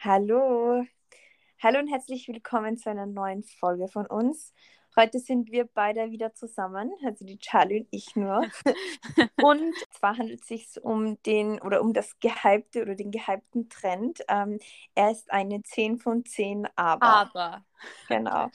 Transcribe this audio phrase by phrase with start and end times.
[0.00, 0.84] Hallo.
[1.62, 4.52] Hallo und herzlich willkommen zu einer neuen Folge von uns.
[4.96, 8.42] Heute sind wir beide wieder zusammen, also die Charlie und ich nur.
[9.42, 14.20] und zwar handelt es sich um den oder um das gehypte oder den gehypten Trend.
[14.28, 14.58] Ähm,
[14.94, 17.06] er ist eine 10 von 10 Aber.
[17.06, 17.64] Aber.
[18.08, 18.48] Genau.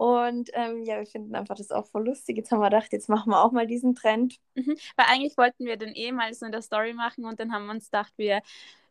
[0.00, 2.38] Und ähm, ja, wir finden einfach das auch voll lustig.
[2.38, 4.36] Jetzt haben wir gedacht, jetzt machen wir auch mal diesen Trend.
[4.54, 4.74] Mhm.
[4.96, 7.66] Weil eigentlich wollten wir den eh mal so in der Story machen und dann haben
[7.66, 8.40] wir uns gedacht, wir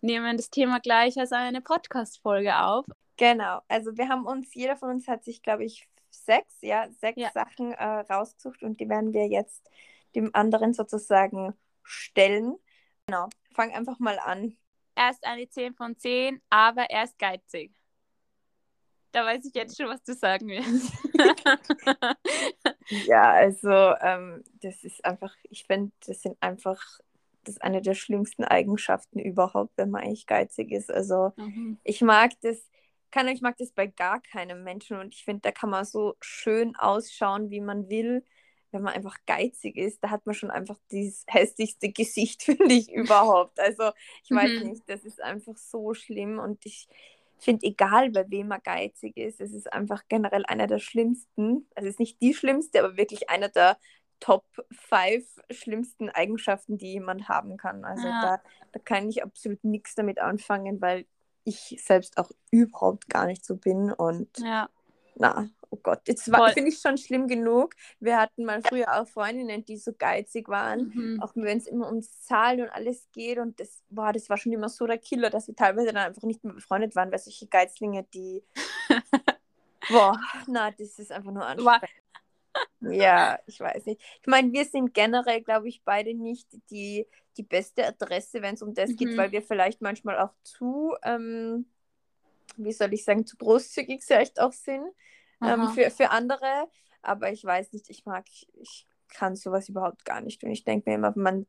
[0.02, 2.86] nehmen das Thema gleich als eine Podcast-Folge auf.
[3.18, 7.20] Genau, also wir haben uns, jeder von uns hat sich, glaube ich, sechs, ja, sechs
[7.20, 7.32] Ja.
[7.32, 9.68] Sachen äh, rausgesucht und die werden wir jetzt
[10.14, 12.56] dem anderen sozusagen stellen.
[13.08, 14.56] Genau, fang einfach mal an.
[14.94, 17.79] Er ist eine 10 von 10, aber er ist geizig.
[19.12, 20.92] Da weiß ich jetzt schon, was du sagen willst.
[22.90, 23.70] Ja, also
[24.02, 26.82] ähm, das ist einfach, ich finde, das sind einfach,
[27.44, 30.92] das ist eine der schlimmsten Eigenschaften überhaupt, wenn man eigentlich geizig ist.
[30.92, 31.78] Also Mhm.
[31.84, 32.58] ich mag das,
[33.12, 36.16] kann ich mag das bei gar keinem Menschen und ich finde, da kann man so
[36.22, 38.24] schön ausschauen, wie man will.
[38.72, 42.92] Wenn man einfach geizig ist, da hat man schon einfach dieses hässlichste Gesicht, finde ich
[42.92, 43.60] überhaupt.
[43.60, 43.92] Also
[44.24, 44.62] ich weiß Mhm.
[44.62, 46.88] nicht, das ist einfach so schlimm und ich
[47.44, 51.88] finde, egal bei wem man geizig ist, es ist einfach generell einer der schlimmsten, also
[51.88, 53.78] es ist nicht die schlimmste, aber wirklich einer der
[54.20, 57.86] Top 5 schlimmsten Eigenschaften, die jemand haben kann.
[57.86, 58.22] Also Ja.
[58.22, 58.42] da,
[58.74, 61.06] da kann ich absolut nichts damit anfangen, weil
[61.46, 64.70] ich selbst auch überhaupt gar nicht so bin und Ja.
[65.20, 67.76] Na, oh Gott, jetzt finde ich schon schlimm genug.
[68.00, 71.22] Wir hatten mal früher auch Freundinnen, die so geizig waren, Mhm.
[71.22, 74.54] auch wenn es immer ums Zahlen und alles geht und das, boah, das war schon
[74.54, 77.48] immer so der Killer, dass wir teilweise dann einfach nicht mehr befreundet waren, weil solche
[77.48, 78.42] Geizlinge, die,
[79.90, 80.18] boah,
[80.48, 81.84] na, das ist einfach nur anstrengend.
[82.82, 84.02] Ja, ich weiß nicht.
[84.22, 87.06] Ich meine, wir sind generell, glaube ich, beide nicht die,
[87.38, 89.18] die beste Adresse, wenn es um das geht, Mhm.
[89.18, 91.66] weil wir vielleicht manchmal auch zu, ähm,
[92.58, 94.84] wie soll ich sagen, zu großzügig vielleicht auch sind
[95.44, 96.70] ähm, für, für andere.
[97.02, 98.26] Aber ich weiß nicht, ich mag,
[98.62, 100.44] ich kann sowas überhaupt gar nicht.
[100.44, 101.48] Und ich denke mir immer, man,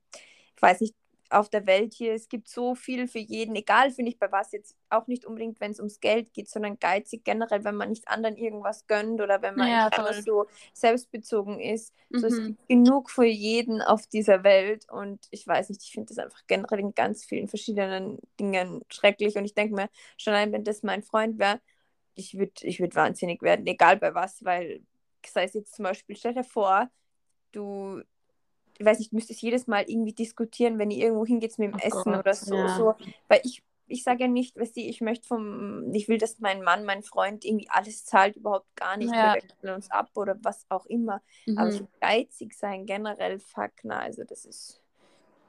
[0.57, 0.95] ich weiß nicht,
[1.31, 4.51] auf der Welt hier, es gibt so viel für jeden, egal finde ich bei was
[4.51, 8.09] jetzt auch nicht unbedingt, wenn es ums Geld geht, sondern geizig generell, wenn man nicht
[8.09, 9.91] anderen irgendwas gönnt oder wenn man Ja,
[10.25, 11.95] so selbstbezogen ist.
[12.17, 12.45] So, es Mhm.
[12.45, 16.41] gibt genug für jeden auf dieser Welt und ich weiß nicht, ich finde das einfach
[16.49, 20.83] generell in ganz vielen verschiedenen Dingen schrecklich und ich denke mir, schon allein, wenn das
[20.83, 21.61] mein Freund wäre,
[22.21, 24.83] ich würde ich würd wahnsinnig werden, egal bei was, weil,
[25.27, 26.91] sei es jetzt zum Beispiel, stell dir vor,
[27.53, 28.03] du,
[28.79, 31.79] ich weiß nicht, müsstest jedes Mal irgendwie diskutieren, wenn ihr irgendwo hingeht mit dem Oh
[31.79, 32.69] Essen Gott, oder so, ja.
[32.69, 32.95] so,
[33.29, 36.63] weil ich, ich sage ja nicht, weißt du, ich möchte vom, ich will, dass mein
[36.63, 39.33] Mann, mein Freund irgendwie alles zahlt, überhaupt gar nicht, Ja.
[39.35, 41.23] wir wechseln uns ab oder was auch immer,
[41.55, 41.73] aber Mhm.
[41.73, 44.83] so geizig sein, generell, fuck, na, also das ist,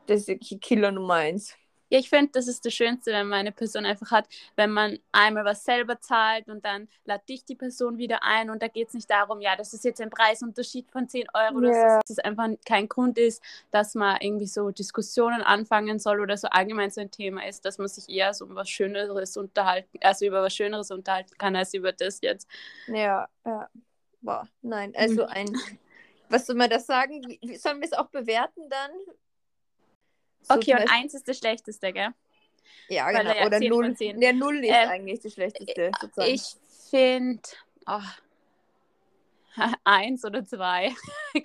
[0.08, 1.56] das ist wirklich Killer Nummer eins.
[1.92, 4.26] Ja, ich finde, das ist das Schönste, wenn man eine Person einfach hat,
[4.56, 8.62] wenn man einmal was selber zahlt und dann lädt dich die Person wieder ein und
[8.64, 11.74] da geht es nicht darum, ja, das ist jetzt ein Preisunterschied von 10 Euro, oder
[11.74, 12.00] so, Ja.
[12.00, 16.48] dass es einfach kein Grund ist, dass man irgendwie so Diskussionen anfangen soll oder so
[16.48, 20.26] allgemein so ein Thema ist, dass man sich eher so um was Schöneres unterhalten, also
[20.26, 22.48] über was Schöneres unterhalten kann, als über das jetzt.
[22.88, 23.70] Ja, ja.
[24.22, 24.94] Boah, nein.
[24.96, 25.30] Also Mhm.
[25.30, 25.58] ein,
[26.30, 27.22] was soll man das sagen?
[27.42, 28.92] Wie sollen wir es auch bewerten dann?
[30.44, 32.10] So Okay, und eins ist das Schlechteste, gell?
[32.90, 33.30] Ja, weil genau.
[33.32, 33.86] er ja Oder 10 null.
[33.86, 34.20] von 10.
[34.20, 36.30] Der Null ist Ähm, eigentlich das Schlechteste, sozusagen.
[36.34, 36.44] Ich
[36.90, 37.42] finde,
[37.88, 38.00] oh,
[39.84, 40.92] eins oder zwei.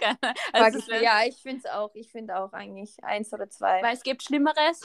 [0.53, 1.91] Also ich, ja, ich finde es auch.
[1.95, 3.81] Ich finde auch eigentlich eins oder zwei.
[3.83, 4.81] Weil es gibt Schlimmeres,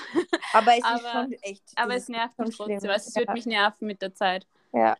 [0.53, 1.63] aber es ist aber- schon echt.
[1.75, 2.75] aber es nervt mich trotzdem.
[2.89, 4.45] Also es wird mich nerven mit der Zeit.
[4.73, 4.95] Ja.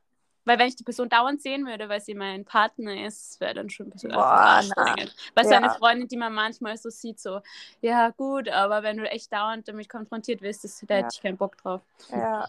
[0.45, 3.69] Weil wenn ich die Person dauernd sehen würde, weil sie mein Partner ist, wäre dann
[3.69, 5.15] schon ein bisschen Boah, anstrengend.
[5.35, 5.57] Weil Ja.
[5.57, 7.41] eine Freundin, die man manchmal so sieht, so,
[7.81, 10.99] ja gut, aber wenn du echt dauernd damit konfrontiert wirst, das, da Ja.
[11.01, 11.81] hätte ich keinen Bock drauf.
[12.09, 12.47] Ja.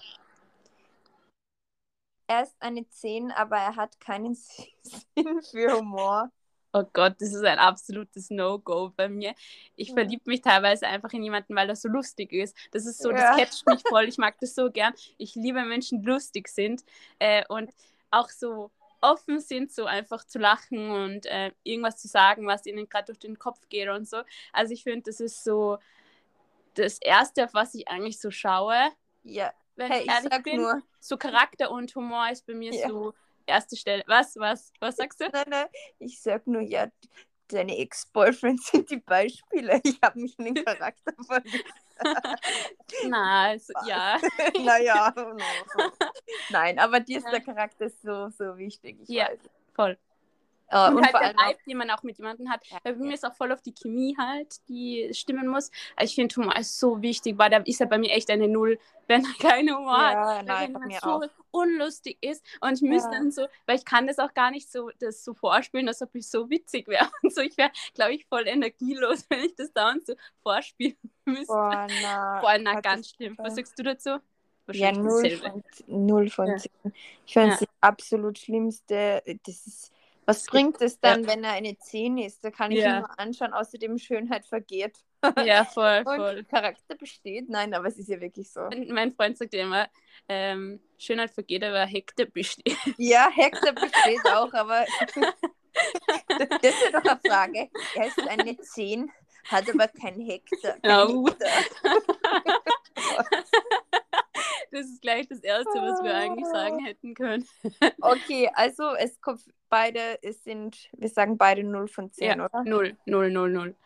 [2.26, 4.34] Er ist eine 10, aber er hat keinen
[4.82, 6.30] Sinn für Humor.
[6.74, 9.34] Oh Gott, das ist ein absolutes No-Go bei mir.
[9.76, 9.92] Ich Ja.
[9.92, 12.56] verliebe mich teilweise einfach in jemanden, weil er so lustig ist.
[12.70, 13.12] Das ist so, Ja.
[13.12, 14.04] das catcht mich voll.
[14.08, 14.94] Ich mag das so gern.
[15.18, 16.82] Ich liebe Menschen, die lustig sind
[17.18, 17.70] äh, und
[18.10, 18.70] auch so
[19.02, 23.18] offen sind, so einfach zu lachen und äh, irgendwas zu sagen, was ihnen gerade durch
[23.18, 24.18] den Kopf geht und so.
[24.52, 25.78] Also ich finde, das ist so
[26.74, 28.76] das Erste, auf was ich eigentlich so schaue,
[29.24, 29.52] Ja.
[29.76, 30.60] wenn Hey, ich ich sag bin.
[30.60, 32.74] nur, So Charakter und Humor ist bei mir Ja.
[32.74, 33.14] so
[33.46, 34.02] erste Stelle.
[34.06, 35.28] Was, was, was sagst du?
[35.32, 35.66] Nein, nein,
[35.98, 36.88] ich sag nur, ja,
[37.48, 39.80] deine Ex-Boyfriends sind die Beispiele.
[39.84, 41.72] Ich habe mich in den Charakter verliebt.
[43.08, 44.18] Na, also, ja.
[44.58, 45.64] naja, no,
[46.50, 47.30] nein, aber dir ist Ja.
[47.32, 48.98] der Charakter so, so wichtig.
[49.02, 49.28] Ich Ja.
[49.28, 49.38] weiß.
[49.74, 49.98] Voll.
[50.72, 52.62] Äh, und, und halt vor allem Vibe, den man auch mit jemandem hat.
[52.70, 55.70] Ja, bei mir ist auch voll auf die Chemie halt, die stimmen muss.
[55.96, 58.48] Also ich finde Humor ist so wichtig, weil da ist ja bei mir echt eine
[58.48, 60.18] Null, wenn er keinen Humor hat.
[60.18, 61.22] ja, Weil nein, wenn man so auch.
[61.50, 63.18] unlustig ist und ich müsste Ja.
[63.18, 66.14] dann so, weil ich kann das auch gar nicht so, das so vorspielen, als ob
[66.14, 67.42] ich so witzig wäre und so.
[67.42, 70.96] Ich wäre, glaube ich, voll energielos, wenn ich das dauernd so vorspielen
[71.26, 71.52] müsste.
[71.52, 73.36] Boah, na, Boah, na, hat ganz schlimm.
[73.42, 74.18] Was sagst du dazu?
[74.72, 76.56] Ja, null von, null von Ja.
[76.56, 76.70] zehn.
[77.26, 77.54] Ich finde Ja.
[77.54, 79.22] es das absolut Schlimmste.
[79.44, 79.92] Das ist,
[80.24, 82.44] was bringt es dann, wenn er eine 10 ist?
[82.44, 82.96] Da kann ich Ja.
[82.96, 84.96] ihn nur anschauen, außerdem Schönheit vergeht.
[85.46, 86.44] Ja, voll, Und voll.
[86.44, 87.48] Charakter besteht.
[87.48, 88.60] Nein, aber es ist ja wirklich so.
[88.62, 89.88] Und Mein Freund sagt ja immer,
[90.28, 92.76] ähm, Schönheit vergeht, aber Hektar besteht.
[92.98, 94.84] Ja, Hektar besteht auch, aber
[96.28, 97.70] das ist doch eine Frage.
[97.94, 99.10] Er ist eine 10,
[99.48, 100.72] hat aber kein Hektar.
[100.80, 101.26] Kein Ja, uh.
[101.28, 101.48] Hektar.
[104.72, 107.46] Das ist gleich das Erste, was wir eigentlich sagen hätten können.
[108.00, 112.64] Okay, also es kommt beide, es sind, wir sagen beide 0 von 10, Ja, oder?
[112.64, 113.76] 0, 0, 0, 0.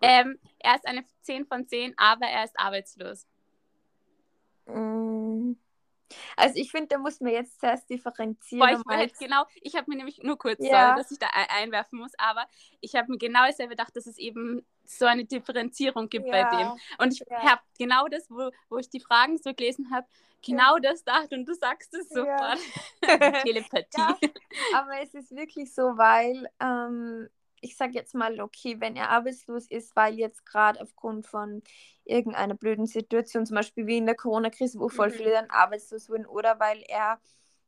[0.00, 3.26] Ähm, er ist eine 10 von 10, aber er ist arbeitslos.
[4.66, 5.52] Mm.
[6.36, 8.60] Also ich finde, da muss man jetzt zuerst differenzieren.
[8.60, 10.88] Boah, ich hätte halt- genau, ich habe mir nämlich nur kurz, Ja.
[10.88, 12.46] sorry, dass ich da ein einwerfen muss, aber
[12.80, 16.58] ich habe mir genau dasselbe gedacht, dass es eben so eine Differenzierung gibt bei dem.
[16.60, 17.42] ja, Und ich Ja.
[17.50, 20.06] habe genau das, wo, wo ich die Fragen so gelesen habe,
[20.44, 22.56] genau das gedacht und du sagst es Ja.
[22.56, 22.58] sofort.
[23.46, 24.00] Telepathie.
[24.00, 24.18] Ja.
[24.74, 27.28] aber es ist wirklich so, weil ähm,
[27.62, 31.62] ich sage jetzt mal, okay, wenn er arbeitslos ist, weil jetzt gerade aufgrund von
[32.04, 35.14] irgendeiner blöden Situation, zum Beispiel wie in der Corona-Krise, wo voll Mhm.
[35.14, 37.20] viele dann arbeitslos wurden, oder weil er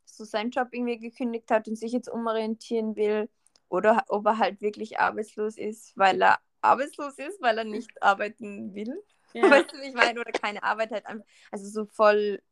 [0.05, 3.31] so seinen Job irgendwie gekündigt hat und sich jetzt umorientieren will,
[3.69, 8.75] oder ob er halt wirklich arbeitslos ist, weil er arbeitslos ist, weil er nicht arbeiten
[8.75, 9.03] will.
[9.33, 9.43] Ja.
[9.51, 10.21] Weißt du, wie ich meine?
[10.21, 11.05] Oder keine Arbeit halt
[11.51, 12.43] also so voll,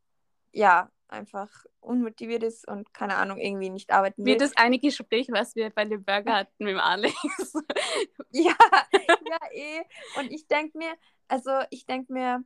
[0.51, 4.37] ja, einfach unmotiviert ist und keine Ahnung, irgendwie nicht arbeiten Wie will.
[4.37, 7.13] das eine Gespräch, was wir bei dem Burger hatten mit dem Alex.
[8.35, 8.55] Ja,
[9.29, 9.81] ja, eh.
[10.19, 10.91] Und ich denke mir,
[11.27, 12.43] also ich denke mir,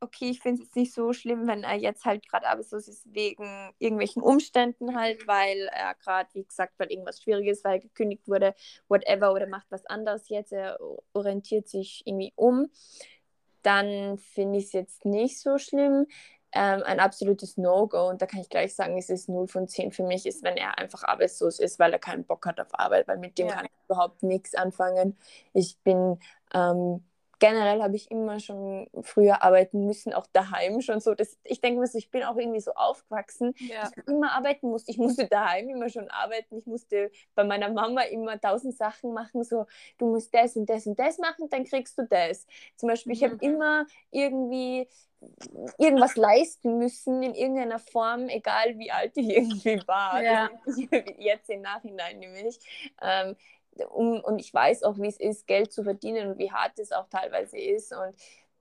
[0.00, 3.02] okay, ich finde es jetzt nicht so schlimm, wenn er jetzt halt gerade arbeitslos ist
[3.12, 8.28] wegen irgendwelchen Umständen halt, weil er gerade, wie gesagt, weil irgendwas Schwieriges, weil er gekündigt
[8.28, 8.54] wurde,
[8.88, 10.78] whatever, oder macht was anderes jetzt, er
[11.12, 12.70] orientiert sich irgendwie um,
[13.62, 16.06] dann finde ich es jetzt nicht so schlimm.
[16.56, 19.92] Ähm, ein absolutes No-Go und da kann ich gleich sagen, es ist 0 von 10
[19.92, 23.08] für mich, ist, wenn er einfach arbeitslos ist, weil er keinen Bock hat auf Arbeit,
[23.08, 23.54] weil mit dem Ja.
[23.54, 25.18] kann ich überhaupt nichts anfangen.
[25.52, 26.18] Ich bin
[26.54, 27.04] ähm,
[27.38, 31.14] generell habe ich immer schon früher arbeiten müssen, auch daheim schon so.
[31.14, 33.82] Das, ich denke mir so, ich bin auch irgendwie so aufgewachsen, Ja.
[33.82, 34.90] dass ich immer arbeiten musste.
[34.90, 36.56] Ich musste daheim immer schon arbeiten.
[36.58, 39.66] Ich musste bei meiner Mama immer tausend Sachen machen, so
[39.98, 42.46] du musst das und das und das machen, dann kriegst du das.
[42.76, 43.40] Zum Beispiel, ich habe Mhm.
[43.40, 44.88] immer irgendwie
[45.78, 50.22] irgendwas leisten müssen in irgendeiner Form, egal wie alt ich irgendwie war.
[50.22, 50.50] Ja.
[51.18, 52.58] Jetzt im Nachhinein nämlich.
[53.02, 53.34] Ähm,
[53.84, 56.92] um, und ich weiß auch, wie es ist, Geld zu verdienen und wie hart es
[56.92, 57.92] auch teilweise ist.
[57.92, 58.14] Und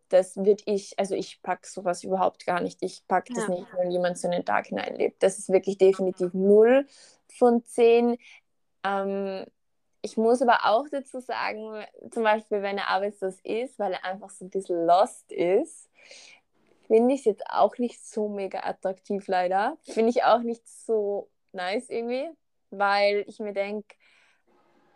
[0.10, 2.78] das wird ich, also ich packe sowas überhaupt gar nicht.
[2.82, 3.56] Ich packe das Ja.
[3.56, 5.22] nicht, wenn jemand so in den Tag hineinlebt.
[5.24, 6.88] Das ist wirklich definitiv null
[7.28, 8.18] von zehn.
[8.84, 9.46] Ähm,
[10.02, 14.30] ich muss aber auch dazu sagen, zum Beispiel, wenn er arbeitslos ist, weil er einfach
[14.30, 15.90] so ein bisschen lost ist,
[16.86, 19.78] finde ich es jetzt auch nicht so mega attraktiv, leider.
[19.82, 22.30] Finde ich auch nicht so nice irgendwie,
[22.70, 23.96] weil ich mir denke,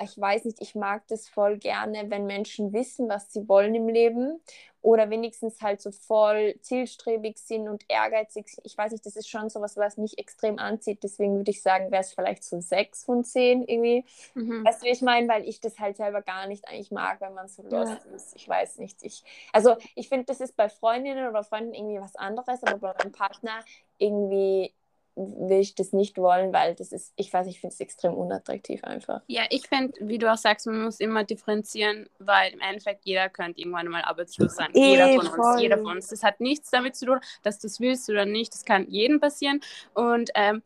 [0.02, 3.88] ich weiß nicht, ich mag das voll gerne, wenn Menschen wissen, was sie wollen im
[3.90, 4.42] Leben
[4.82, 8.46] oder wenigstens halt so voll zielstrebig sind und ehrgeizig.
[8.64, 11.04] Ich weiß nicht, das ist schon sowas, was mich extrem anzieht.
[11.04, 14.06] Deswegen würde ich sagen, wäre es vielleicht so sechs von zehn irgendwie.
[14.36, 14.64] Mhm.
[14.66, 15.28] Weißt du, wie ich meine?
[15.28, 17.80] Weil ich das halt selber gar nicht eigentlich mag, wenn man so Ja.
[17.82, 18.36] lost ist.
[18.36, 19.04] Ich weiß nicht.
[19.04, 22.94] Ich, also ich finde, das ist bei Freundinnen oder Freunden irgendwie was anderes, aber bei
[23.00, 23.64] meinem Partner
[23.98, 24.74] irgendwie
[25.20, 28.84] will ich das nicht wollen, weil das ist, ich weiß, ich finde es extrem unattraktiv
[28.84, 29.22] einfach.
[29.28, 33.30] Ja, ich finde, wie du auch sagst, man muss immer differenzieren, weil im Endeffekt jeder
[33.30, 34.70] könnte irgendwann mal arbeitslos sein.
[34.74, 35.62] Eh, jeder von uns, voll.
[35.62, 36.08] jeder von uns.
[36.08, 38.54] Das hat nichts damit zu tun, dass du es willst oder nicht.
[38.54, 39.60] Das kann jedem passieren.
[39.94, 40.62] Und ähm,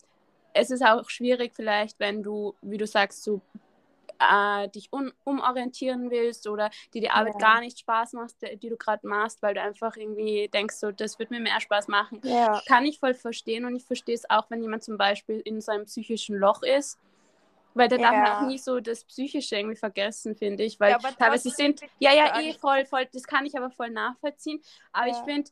[0.53, 3.41] es ist auch schwierig vielleicht, wenn du, wie du sagst, so
[4.23, 4.89] äh, dich
[5.23, 7.39] umorientieren willst oder dir die Arbeit Ja.
[7.39, 10.91] gar nicht Spaß macht, die, die du gerade machst, weil du einfach irgendwie denkst, so,
[10.91, 12.21] das wird mir mehr Spaß machen.
[12.23, 12.61] Ja.
[12.67, 15.85] Kann ich voll verstehen und ich verstehe es auch, wenn jemand zum Beispiel in seinem
[15.85, 16.97] psychischen Loch ist.
[17.75, 18.37] Weil da darf man Ja.
[18.37, 20.79] auch nie so das Psychische irgendwie vergessen, finde ich.
[20.79, 24.61] Weil Ja, teilweise sind, ja, ja, eh voll, voll, das kann ich aber voll nachvollziehen.
[24.91, 25.23] Aber ich Ja.
[25.23, 25.49] finde,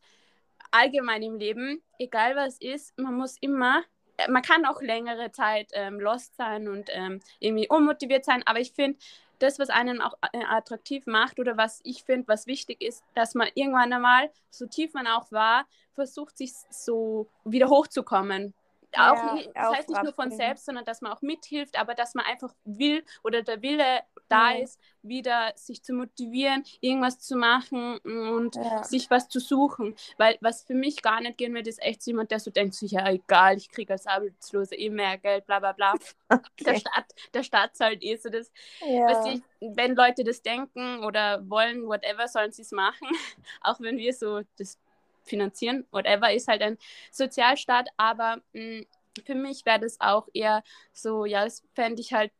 [0.69, 3.83] allgemein im Leben, egal was ist, man muss immer,
[4.29, 8.73] man kann auch längere Zeit ähm, lost sein und ähm, irgendwie unmotiviert sein, aber ich
[8.73, 8.97] finde,
[9.41, 13.33] das, was einen auch äh, attraktiv macht oder was ich finde, was wichtig ist, dass
[13.33, 18.53] man irgendwann einmal, so tief man auch war, versucht, sich so wieder hochzukommen.
[18.98, 21.95] Auch Ja, nicht, das heißt nicht nur von selbst, sondern dass man auch mithilft, aber
[21.95, 24.57] dass man einfach will oder der Wille da Ja.
[24.63, 28.81] ist, wieder sich zu motivieren, irgendwas zu machen und Ja.
[28.81, 29.95] sich was zu suchen.
[30.17, 32.86] Weil was für mich gar nicht gehen wird, ist echt jemand, der so denkt, so,
[32.86, 35.98] ja egal, ich kriege als Arbeitslose eh mehr Geld, bla bla bla.
[36.65, 36.75] Der Okay.
[36.75, 38.51] Staat, der Staat zahlt eh so das.
[38.81, 39.41] Ja.
[39.60, 43.07] Du, wenn Leute das denken oder wollen, whatever, sollen sie es machen.
[43.62, 44.77] Auch wenn wir so das
[45.23, 46.77] finanzieren, whatever, ist halt ein
[47.11, 47.89] Sozialstaat.
[47.97, 48.83] Aber mh,
[49.25, 50.63] für mich wäre das auch eher
[50.93, 52.31] so, ja, das fände ich halt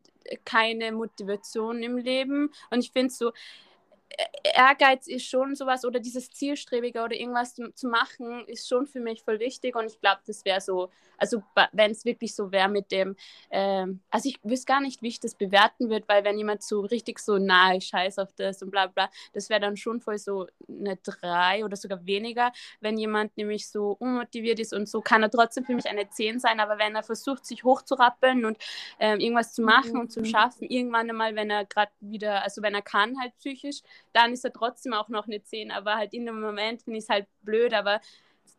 [0.46, 2.52] keine Motivation im Leben.
[2.70, 3.32] Und ich finde so,
[4.44, 9.00] Ehrgeiz ist schon sowas oder dieses Zielstrebige oder irgendwas zu, zu machen, ist schon für
[9.00, 12.68] mich voll wichtig und ich glaube, das wäre so, also wenn es wirklich so wäre
[12.70, 13.16] mit dem,
[13.52, 16.82] ähm, also ich wüsste gar nicht, wie ich das bewerten würde, weil wenn jemand so
[16.82, 20.18] richtig so, na, ich scheiß auf das und bla bla, das wäre dann schon voll
[20.18, 22.52] so eine 3 oder sogar weniger.
[22.80, 26.40] Wenn jemand nämlich so unmotiviert ist und so, kann er trotzdem für mich eine 10
[26.40, 28.58] sein, aber wenn er versucht, sich hochzurappeln und
[29.00, 30.26] ähm, irgendwas zu machen und zu Mhm.
[30.26, 33.82] schaffen, irgendwann einmal, wenn er gerade wieder, also wenn er kann halt psychisch,
[34.14, 37.06] dann ist er trotzdem auch noch eine 10, aber halt in dem Moment finde ich
[37.06, 38.02] es halt blöd, aber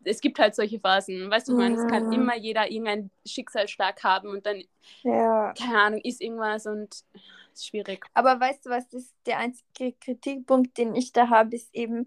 [0.05, 4.29] es gibt halt solche Phasen, weißt du, meine, es kann immer jeder irgendeinen Schicksalsschlag haben
[4.29, 4.65] und dann,
[5.03, 5.53] ja.
[5.53, 7.05] keine Ahnung, ist irgendwas und
[7.53, 8.05] ist schwierig.
[8.15, 12.07] Aber weißt du was, das der einzige Kritikpunkt, den ich da habe, ist eben,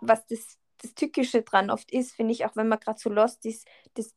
[0.00, 3.46] was das, das Tückische dran oft ist, finde ich, auch wenn man gerade so lost
[3.46, 4.14] ist, das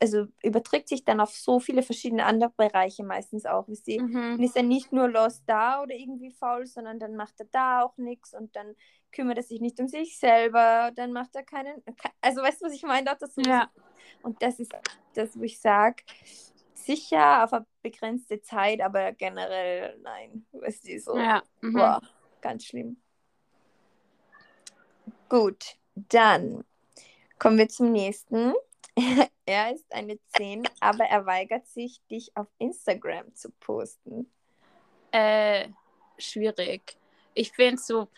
[0.00, 3.66] also überträgt sich dann auf so viele verschiedene andere Bereiche meistens auch.
[3.66, 4.40] Dann Mhm.
[4.42, 7.96] ist er nicht nur lost da oder irgendwie faul, sondern dann macht er da auch
[7.96, 8.76] nichts und dann
[9.10, 12.66] kümmert er sich nicht um sich selber, dann macht er keinen, ke- also weißt du,
[12.66, 13.12] was ich meine?
[13.18, 13.70] Das Ja.
[14.22, 14.72] Und das ist
[15.14, 16.04] das, wo ich sage,
[16.74, 20.46] sicher auf eine begrenzte Zeit, aber generell nein.
[20.52, 21.42] Weißt du, so, Ja.
[21.60, 21.72] Mhm.
[21.72, 22.00] boah,
[22.40, 22.98] ganz schlimm.
[25.28, 26.64] Gut, dann
[27.38, 28.54] kommen wir zum nächsten.
[29.48, 34.30] er ist eine 10, aber er weigert sich, dich auf Instagram zu posten.
[35.10, 35.68] Äh,
[36.18, 36.98] schwierig.
[37.32, 38.08] Ich finde so,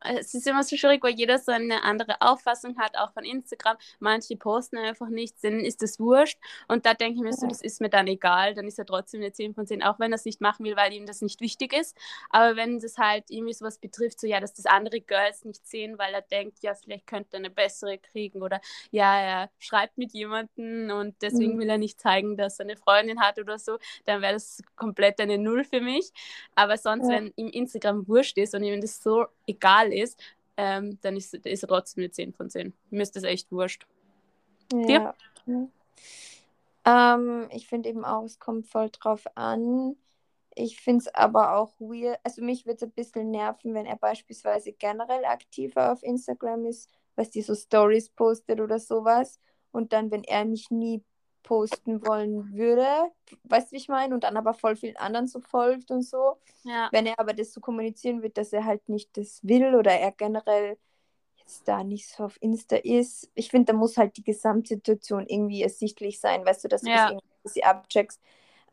[0.00, 3.76] es ist immer so schwierig, weil jeder so eine andere Auffassung hat, auch von Instagram.
[4.00, 6.38] Manche posten einfach nichts, denen ist das wurscht.
[6.68, 9.20] Und da denke ich mir so, das ist mir dann egal, dann ist er trotzdem
[9.20, 11.40] eine 10 von 10, auch wenn er es nicht machen will, weil ihm das nicht
[11.40, 11.96] wichtig ist.
[12.30, 15.98] Aber wenn das halt irgendwie sowas betrifft, so ja, dass das andere Girls nicht sehen,
[15.98, 20.12] weil er denkt, ja, vielleicht könnte er eine bessere kriegen oder ja, er schreibt mit
[20.12, 21.58] jemandem und deswegen Mhm.
[21.58, 25.20] will er nicht zeigen, dass er eine Freundin hat oder so, dann wäre das komplett
[25.20, 26.12] eine Null für mich.
[26.54, 27.14] Aber sonst, Ja.
[27.16, 30.20] wenn ihm Instagram wurscht ist und ihm das so egal ist,
[30.56, 32.72] ähm, dann ist, ist er trotzdem eine 10 von 10.
[32.90, 33.86] Mir ist das echt wurscht.
[34.72, 35.14] Ja.
[35.46, 35.68] ja.
[36.84, 39.96] Ähm, ich finde eben auch, es kommt voll drauf an.
[40.54, 42.18] Ich finde es aber auch weird.
[42.24, 46.90] Also mich würde es ein bisschen nerven, wenn er beispielsweise generell aktiver auf Instagram ist,
[47.14, 49.38] was die so Stories postet oder sowas.
[49.70, 51.04] Und dann, wenn er mich nie
[51.48, 52.86] posten wollen würde,
[53.44, 54.14] weißt du, wie ich meine?
[54.14, 56.36] Und dann aber voll vielen anderen so folgt und so.
[56.64, 56.90] Ja.
[56.92, 60.12] Wenn er aber das so kommunizieren wird, dass er halt nicht das will oder er
[60.12, 60.76] generell
[61.38, 63.30] jetzt da nicht so auf Insta ist.
[63.34, 67.10] Ich finde, da muss halt die Gesamtsituation irgendwie ersichtlich sein, weißt du, dass du Ja.
[67.10, 67.16] das
[67.54, 68.20] irgendwie abcheckst.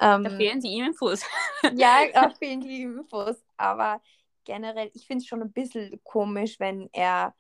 [0.01, 1.23] Ähm, Da fehlen die Infos.
[1.77, 4.01] ja, auch vielen die Infos, aber
[4.43, 7.33] generell, ich finde es schon ein bisschen komisch, wenn er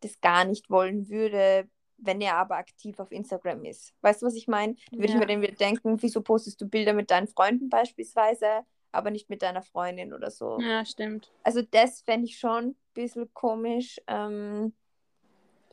[0.00, 1.68] das gar nicht wollen würde,
[2.02, 3.94] wenn er aber aktiv auf Instagram ist.
[4.00, 4.74] Weißt du, was ich meine?
[4.90, 8.64] Da würde ich mir dann wieder denken, wieso postest du Bilder mit deinen Freunden beispielsweise,
[8.92, 10.58] aber nicht mit deiner Freundin oder so.
[10.60, 11.30] Ja, stimmt.
[11.42, 14.00] Also das fände ich schon ein bisschen komisch.
[14.06, 14.72] Ähm,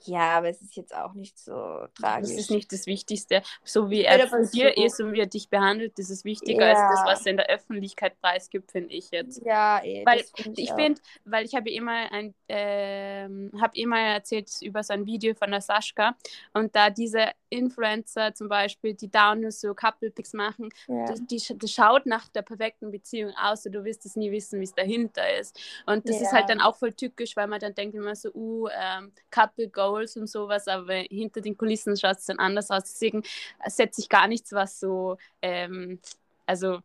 [0.03, 2.29] ja, aber es ist jetzt auch nicht so tragisch.
[2.29, 3.41] Das ist nicht das Wichtigste.
[3.63, 6.79] So wie er aber dir ist und wie er dich behandelt, das ist wichtiger als
[6.79, 7.05] das, Ja.
[7.05, 9.43] was er in der Öffentlichkeit preisgibt, finde ich jetzt.
[9.45, 14.49] ja, eh, Weil find Ich finde, weil ich habe immer ein, ähm, habe immer erzählt
[14.61, 16.15] über so ein Video von der Sascha
[16.53, 21.05] und da diese Influencer zum Beispiel, die da nur so Couple Pics machen, ja.
[21.05, 24.59] das, die, das schaut nach der perfekten Beziehung aus und du wirst es nie wissen,
[24.59, 25.57] wie es dahinter ist.
[25.85, 26.55] Und das ist halt Ja.
[26.55, 30.27] dann auch voll tückisch, weil man dann denkt immer so, uh, ähm, Couple Goals und
[30.27, 32.83] sowas, aber hinter den Kulissen schaut es dann anders aus.
[32.83, 33.23] Deswegen
[33.67, 35.99] setze ich gar nichts, was so, ähm,
[36.45, 36.79] also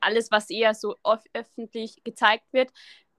[0.00, 0.96] alles, was eher so
[1.32, 2.70] öffentlich gezeigt wird,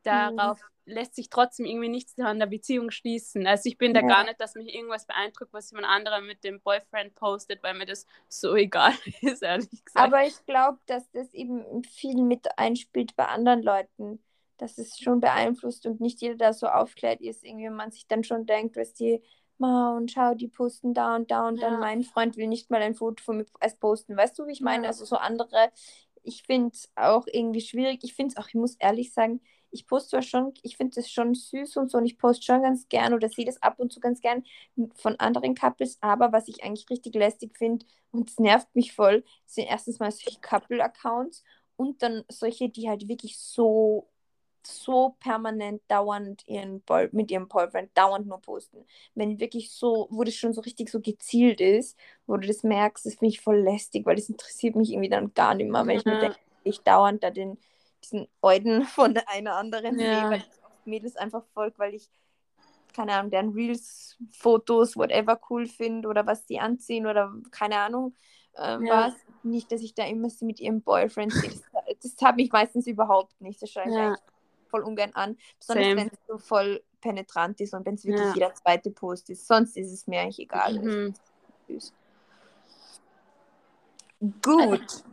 [0.04, 3.46] darauf lässt sich trotzdem irgendwie nichts an der Beziehung schließen.
[3.46, 4.08] Also ich bin da Ja.
[4.08, 7.86] gar nicht, dass mich irgendwas beeindruckt, was jemand anderer mit dem Boyfriend postet, weil mir
[7.86, 10.14] das so egal ist, ehrlich gesagt.
[10.14, 14.24] Aber ich glaube, dass das eben viel mit einspielt bei anderen Leuten.
[14.58, 17.44] Dass es schon beeinflusst und nicht jeder da so aufklärt ist.
[17.44, 19.22] Irgendwie man sich dann schon denkt, weißt du,
[19.60, 21.70] Ma, und schau, die posten da und da und Ja.
[21.70, 24.16] dann mein Freund will nicht mal ein Foto von mir als posten.
[24.16, 24.84] Weißt du, wie ich meine?
[24.84, 24.90] Ja.
[24.90, 25.72] Also so andere,
[26.24, 28.00] ich finde es auch irgendwie schwierig.
[28.04, 31.10] Ich finde es auch, ich muss ehrlich sagen, ich poste zwar schon, ich finde es
[31.12, 33.92] schon süß und so und ich poste schon ganz gern oder sehe das ab und
[33.92, 34.44] zu ganz gern
[34.96, 39.24] von anderen Couples, aber was ich eigentlich richtig lästig finde und es nervt mich voll,
[39.46, 41.44] sind erstens mal solche Couple-Accounts
[41.76, 44.10] und dann solche, die halt wirklich so
[44.68, 48.86] so permanent dauernd ihren Boy mit ihrem Boyfriend dauernd nur posten.
[49.16, 53.06] Wenn wirklich so, wo das schon so richtig so gezielt ist, wo du das merkst,
[53.06, 55.96] das finde ich voll lästig, weil das interessiert mich irgendwie dann gar nicht mehr, wenn
[55.96, 56.00] ja.
[56.00, 57.58] ich mir denke, ich dauernd da den,
[58.04, 60.06] diesen Euden von der einer anderen ja.
[60.22, 62.10] sehe, weil ich Mädels einfach folge, weil ich
[62.94, 68.16] keine Ahnung, deren Reels, Fotos, whatever cool finde oder was die anziehen oder keine Ahnung
[68.58, 69.08] ähm, ja.
[69.08, 69.14] was.
[69.44, 71.50] Nicht, dass ich da immer sie mit ihrem Boyfriend sehe.
[71.50, 71.62] Das,
[72.02, 73.62] das habe ich meistens überhaupt nicht.
[73.62, 74.16] Das schaue ich ja.
[74.68, 75.38] Voll ungern an.
[75.60, 78.34] Besonders wenn es so voll penetrant ist und wenn es wirklich ja.
[78.34, 79.48] jeder zweite Post ist.
[79.48, 80.80] Sonst ist es mir eigentlich egal.
[80.80, 81.14] Mhm.
[84.42, 85.04] Gut.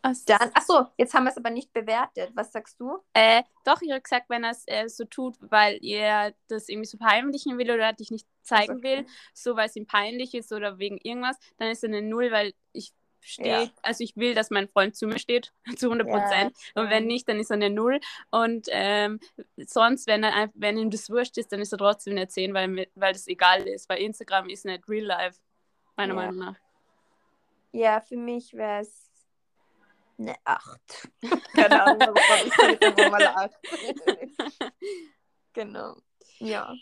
[0.00, 2.30] Also, Dann, achso, jetzt haben wir es aber nicht bewertet.
[2.34, 2.98] Was sagst du?
[3.12, 6.86] Äh, doch, ich habe gesagt, wenn er es äh, so tut, weil er das irgendwie
[6.86, 10.52] so verheimlichen will oder dich nicht zeigen also, will, so weil es ihm peinlich ist
[10.52, 12.92] oder wegen irgendwas, dann ist er eine Null, weil ich
[13.24, 13.70] stehe, ja.
[13.82, 16.56] also ich will, dass mein Freund zu mir steht, zu 100 Prozent.
[16.76, 18.00] Ja, und wenn nicht, dann ist er eine Null.
[18.30, 19.18] Und ähm,
[19.56, 22.86] sonst, wenn, er, wenn ihm das wurscht ist, dann ist er trotzdem eine 10, weil,
[22.94, 25.40] weil das egal ist, weil Instagram ist nicht real life,
[25.96, 26.20] meiner ja.
[26.20, 26.56] Meinung nach.
[27.72, 29.10] Ja, für mich wäre es
[30.18, 31.08] eine 8.
[31.54, 33.50] Keine Ahnung, warum ich mal 8.
[35.52, 35.96] genau.
[36.38, 36.74] Ja.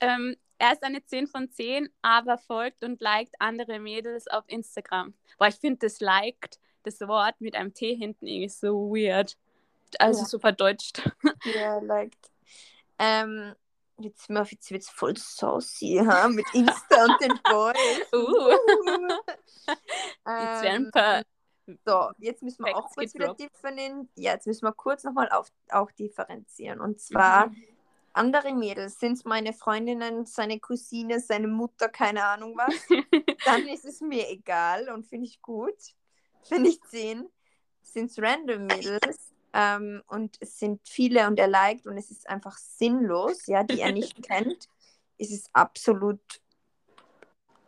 [0.00, 5.14] Ähm, er ist eine 10 von 10, aber folgt und liked andere Mädels auf Instagram.
[5.38, 9.38] Boah, ich finde das liked, das Wort mit einem T hinten irgendwie so weird.
[9.98, 10.26] Also ja.
[10.26, 11.02] so verdeutscht.
[11.54, 12.30] Ja, liked.
[12.98, 13.54] Ähm,
[14.00, 16.28] jetzt, jetzt wird es voll saucy, ha?
[16.28, 17.76] mit Insta und den Boys.
[18.12, 18.50] Uh.
[20.26, 21.22] jetzt werden ein paar
[21.86, 24.08] so, jetzt müssen wir auch kurz wieder differenzieren.
[24.16, 25.30] Ja, jetzt müssen wir kurz nochmal
[25.70, 26.80] auch differenzieren.
[26.80, 27.56] Und zwar mhm.
[28.12, 32.74] Andere Mädels, sind es meine Freundinnen, seine Cousine, seine Mutter, keine Ahnung was,
[33.44, 35.76] dann ist es mir egal und finde ich gut.
[36.42, 37.28] Finde ich zehn.
[37.82, 42.28] Sind es random Mädels ähm, und es sind viele und er liked und es ist
[42.28, 44.68] einfach sinnlos, ja, die er nicht kennt,
[45.18, 46.20] ist es absolut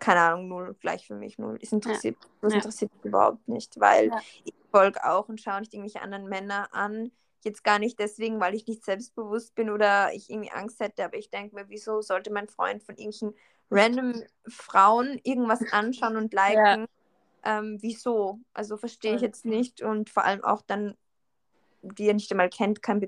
[0.02, 1.58] keine Ahnung, null, gleich für mich, null.
[1.60, 2.28] Das interessiert, ja.
[2.40, 4.20] das interessiert mich überhaupt nicht, weil ja.
[4.42, 7.12] ich folge auch und schaue nicht irgendwelche anderen Männer an.
[7.44, 11.16] Jetzt gar nicht deswegen, weil ich nicht selbstbewusst bin oder ich irgendwie Angst hätte, aber
[11.16, 13.34] ich denke mir, wieso sollte mein Freund von irgendwelchen
[13.70, 16.86] random Frauen irgendwas anschauen und liken?
[17.44, 17.58] Ja.
[17.58, 18.38] Ähm, wieso?
[18.54, 20.96] Also verstehe ich jetzt nicht und vor allem auch dann,
[21.82, 23.00] die er nicht einmal kennt, kann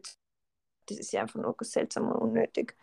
[0.86, 2.76] Das ist ja einfach nur seltsam und unnötig.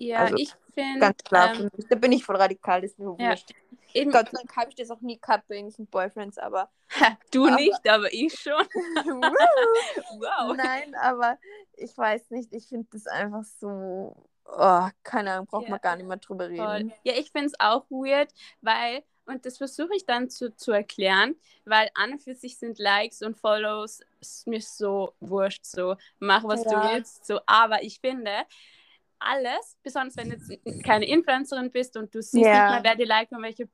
[0.00, 0.98] Ja, also, ich finde.
[0.98, 3.30] Ganz klar, ähm, da bin ich voll radikal, das ist mir ja.
[3.30, 3.52] wurscht.
[3.92, 6.70] In, Gott sei Dank habe ich das auch nie gehabt bei irgendwelchen Boyfriends, aber.
[7.32, 8.52] du aber, nicht, aber ich schon.
[9.04, 10.56] wow.
[10.56, 11.38] Nein, aber
[11.76, 14.16] ich weiß nicht, ich finde das einfach so.
[14.46, 15.70] Oh, keine Ahnung, braucht ja.
[15.70, 16.64] man gar nicht mehr drüber reden.
[16.64, 16.92] Voll.
[17.04, 18.32] Ja, ich finde es auch weird,
[18.62, 21.36] weil, und das versuche ich dann zu, zu erklären,
[21.66, 24.00] weil an und für sich sind Likes und Follows
[24.46, 26.70] mir so wurscht, so mach was ja.
[26.70, 28.32] du willst, so, aber ich finde,
[29.20, 32.72] alles, besonders wenn du jetzt keine Influencerin bist und du siehst yeah.
[32.72, 33.68] nicht mehr, wer die liked und welches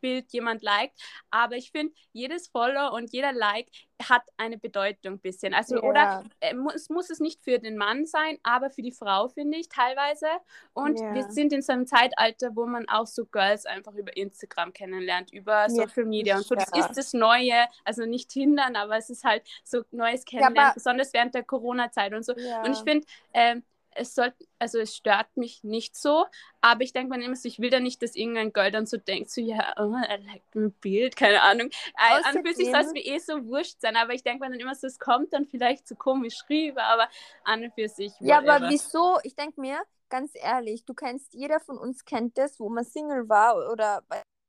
[0.00, 0.98] Bild jemand liked.
[1.30, 3.68] Aber ich finde, jedes Follow und jeder Like
[4.02, 5.54] hat eine Bedeutung ein bisschen.
[5.54, 5.84] Also, yeah.
[5.84, 9.58] oder äh, muss, muss es nicht für den Mann sein, aber für die Frau, finde
[9.58, 10.26] ich, teilweise.
[10.74, 11.14] Und yeah.
[11.14, 15.32] wir sind in so einem Zeitalter, wo man auch so Girls einfach über Instagram kennenlernt,
[15.32, 16.54] über Social Media und so.
[16.54, 20.72] Das ist das Neue, also nicht hindern, aber es ist halt so Neues kennenlernen, ja,
[20.74, 22.34] besonders während der Corona-Zeit und so.
[22.34, 23.64] Und ich finde, ähm,
[23.96, 26.26] es sollte, also es stört mich nicht so,
[26.60, 28.96] aber ich denke mir immer so, ich will da nicht, dass irgendein Girl dann so
[28.96, 31.70] denkt, so ja, oh, er liked mein Bild, keine Ahnung.
[31.94, 34.60] An für sich soll es mir eh so wurscht sein, aber ich denke mir dann
[34.60, 37.08] immer so, es kommt dann vielleicht so komisch rüber, aber
[37.44, 38.12] an für sich.
[38.20, 39.18] Ja, aber wieso?
[39.22, 43.28] Ich denke mir, ganz ehrlich, du kennst, jeder von uns kennt das, wo man Single
[43.28, 44.02] war oder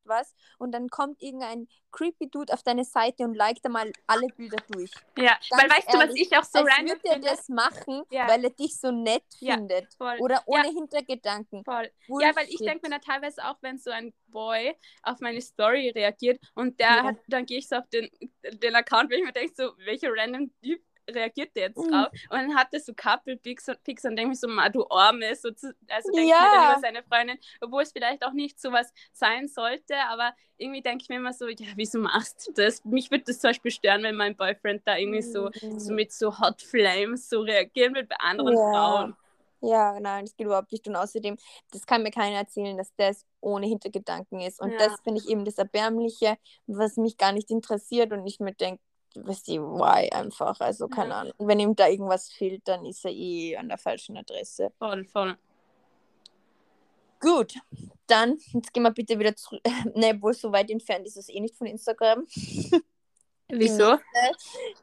[0.07, 4.57] was und dann kommt irgendein creepy Dude auf deine Seite und liked einmal alle Bilder
[4.69, 4.91] durch.
[5.17, 7.49] Ja, Ganz weil weißt ehrlich, du, was ich auch so als random würde er das
[7.49, 8.27] machen, ja.
[8.27, 10.17] weil er dich so nett ja, findet voll.
[10.19, 10.73] oder ohne ja.
[10.73, 11.63] Hintergedanken.
[11.63, 11.89] Voll.
[12.19, 15.89] Ja, weil ich denke mir da teilweise auch, wenn so ein Boy auf meine Story
[15.89, 18.09] reagiert und der hat, dann gehe ich so auf den,
[18.43, 21.91] den Account, wenn ich mir denke, so, welcher random Typ reagiert der jetzt mhm.
[21.91, 22.07] drauf?
[22.11, 22.19] Mhm.
[22.29, 25.35] Und dann hat er so Couple-Pics und, Pics und denke ich so, ma, du Arme,
[25.35, 26.35] so zu, also denke ja.
[26.35, 29.95] ich mir dann über seine Freundin, obwohl es vielleicht auch nicht so was sein sollte,
[30.09, 32.83] aber irgendwie denke ich mir immer so, ja, wieso machst du das?
[32.85, 35.79] Mich würde das zum Beispiel stören, wenn mein Boyfriend da irgendwie so, mhm.
[35.79, 38.71] so mit so Hot Flames so reagieren wird bei anderen ja.
[38.71, 39.15] Frauen.
[39.61, 40.87] Ja, nein, das geht überhaupt nicht.
[40.87, 41.37] Und außerdem,
[41.71, 44.61] das kann mir keiner erzählen, dass das ohne Hintergedanken ist.
[44.61, 44.77] Und ja.
[44.77, 48.81] das finde ich eben das Erbärmliche, was mich gar nicht interessiert und ich mir denke,
[49.25, 50.59] weißt du, why einfach.
[50.59, 51.15] Also keine.
[51.15, 51.33] Ahnung.
[51.37, 54.71] Wenn ihm da irgendwas fehlt, dann ist er eh an der falschen Adresse.
[54.77, 55.37] Voll, voll.
[57.19, 57.55] Gut,
[58.05, 59.61] dann, jetzt gehen wir bitte wieder zurück.
[59.95, 62.27] ne, wohl so weit entfernt ist es eh nicht von Instagram.
[63.49, 63.97] Wieso?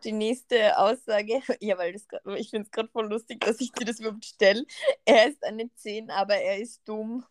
[0.05, 2.07] Die nächste Aussage, ja, weil das
[2.39, 4.65] ich finde es gerade voll lustig, dass ich dir das überhaupt stelle.
[5.05, 7.25] Er ist eine 10, aber er ist dumm.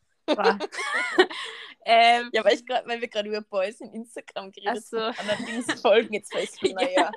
[1.85, 4.99] Ähm, Ja, weil, ich grad, weil wir gerade über Boys in Instagram geredet so.
[4.99, 5.15] haben.
[5.17, 7.11] Allerdings folgen jetzt weiß ich, naja,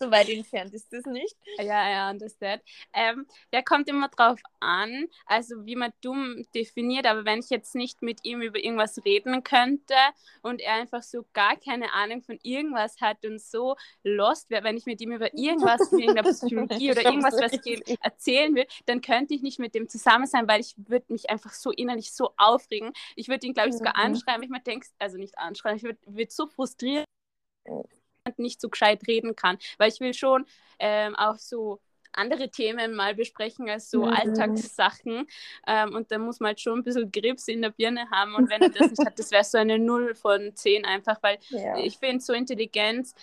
[0.00, 1.36] so weit entfernt ist das nicht.
[1.58, 2.62] Ja, ja, understand.
[2.92, 7.74] Ähm, der kommt immer drauf an, also wie man dumm definiert, aber wenn ich jetzt
[7.74, 9.94] nicht mit ihm über irgendwas reden könnte
[10.42, 14.76] und er einfach so gar keine Ahnung von irgendwas hat und so lost wäre, wenn
[14.76, 19.00] ich mit ihm über irgendwas, wie irgendeine Psychologie oder irgendwas was geht, erzählen will, dann
[19.00, 22.32] könnte ich nicht mit dem zusammen sein, weil ich würde mich einfach so innerlich so
[22.36, 22.92] aufregen.
[23.16, 24.04] Ich würde ihn, glaube ich, sogar Mhm.
[24.04, 27.04] anschreiben, ich mir denke, also nicht anschreiben, ich würde würd so frustriert
[28.36, 29.58] nicht so gescheit reden kann.
[29.78, 30.44] Weil ich will schon
[30.78, 31.80] ähm, auch so
[32.12, 34.12] andere Themen mal besprechen als so Mhm.
[34.12, 35.26] Alltagssachen.
[35.66, 38.34] Ähm, und da muss man halt schon ein bisschen Grips in der Birne haben.
[38.34, 41.38] Und wenn er das nicht hat, das wäre so eine 0 von 10 einfach, weil
[41.50, 41.78] Ja.
[41.78, 43.14] ich finde, so Intelligenz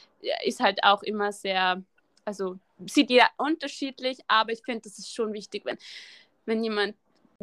[0.43, 1.84] ist halt auch immer sehr,
[2.26, 5.78] also sieht jeder unterschiedlich, aber ich finde, das ist schon wichtig, wenn,
[6.45, 6.95] wenn jemand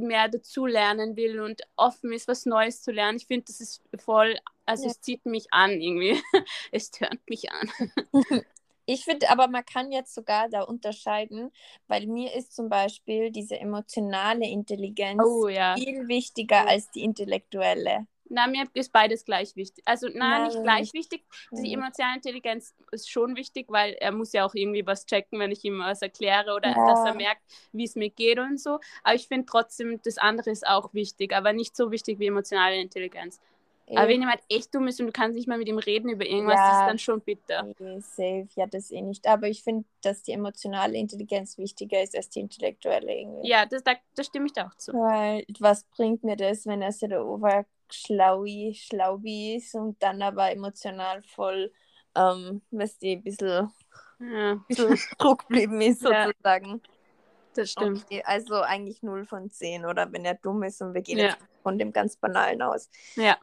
[0.02, 3.18] mehr dazu lernen will und offen ist, was Neues zu lernen.
[3.18, 4.90] Ich finde, das ist voll, also Ja.
[4.90, 6.22] es zieht mich an irgendwie.
[6.72, 7.70] es tönt mich an.
[8.84, 11.52] Ich finde aber, man kann jetzt sogar da unterscheiden,
[11.86, 15.74] weil mir ist zum Beispiel diese emotionale Intelligenz Oh ja.
[15.76, 16.68] viel wichtiger Oh.
[16.68, 18.06] als die intellektuelle.
[18.34, 19.84] Na, mir ist beides gleich wichtig.
[19.86, 20.44] Also, na, Nein.
[20.48, 21.22] nicht gleich wichtig.
[21.50, 21.82] Die Mhm.
[21.82, 25.62] emotionale Intelligenz ist schon wichtig, weil er muss ja auch irgendwie was checken, wenn ich
[25.64, 26.86] ihm was erkläre oder Ja.
[26.86, 27.42] dass er merkt,
[27.72, 28.78] wie es mir geht und so.
[29.02, 32.80] Aber ich finde trotzdem, das andere ist auch wichtig, aber nicht so wichtig wie emotionale
[32.80, 33.38] Intelligenz.
[33.94, 36.24] Aber wenn jemand echt dumm ist und du kannst nicht mal mit ihm reden über
[36.24, 36.68] irgendwas, Ja.
[36.70, 37.74] das ist dann schon bitter.
[37.78, 39.26] Eh, safe, ja, das eh nicht.
[39.26, 43.48] Aber ich finde, dass die emotionale Intelligenz wichtiger ist als die intellektuelle irgendwie.
[43.48, 44.92] Ja, das, da, da stimme ich da auch zu.
[44.94, 47.22] Weil, was bringt mir das, wenn er so der
[47.92, 51.72] Oberschlaui, Schlaubi ist und dann aber emotional voll,
[52.14, 53.70] ähm, weißt du, ein bisschen,
[54.18, 56.26] Ja, bisschen Druck geblieben ist, Ja.
[56.26, 56.82] sozusagen.
[57.54, 58.04] das stimmt.
[58.04, 61.26] Okay, also eigentlich 0 von 10, oder wenn er dumm ist und wir gehen Ja.
[61.26, 62.88] jetzt von dem ganz Banalen aus.
[63.16, 63.38] Ja.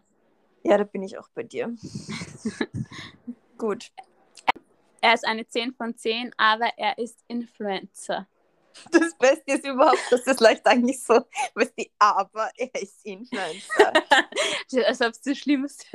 [0.64, 1.74] Ja, da bin ich auch bei dir.
[3.58, 3.92] Gut.
[5.02, 8.28] Er ist eine 10 von 10, aber er ist Influencer.
[8.92, 11.14] Das Beste ist überhaupt, dass das leicht eigentlich so,
[11.56, 13.94] weißt du, aber er ist Influencer.
[14.86, 15.86] Als ob es das Schlimmste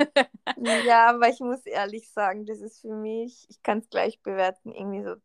[0.57, 4.71] ja, aber ich muss ehrlich sagen, das ist für mich, ich kann es gleich bewerten,
[4.71, 5.15] irgendwie so.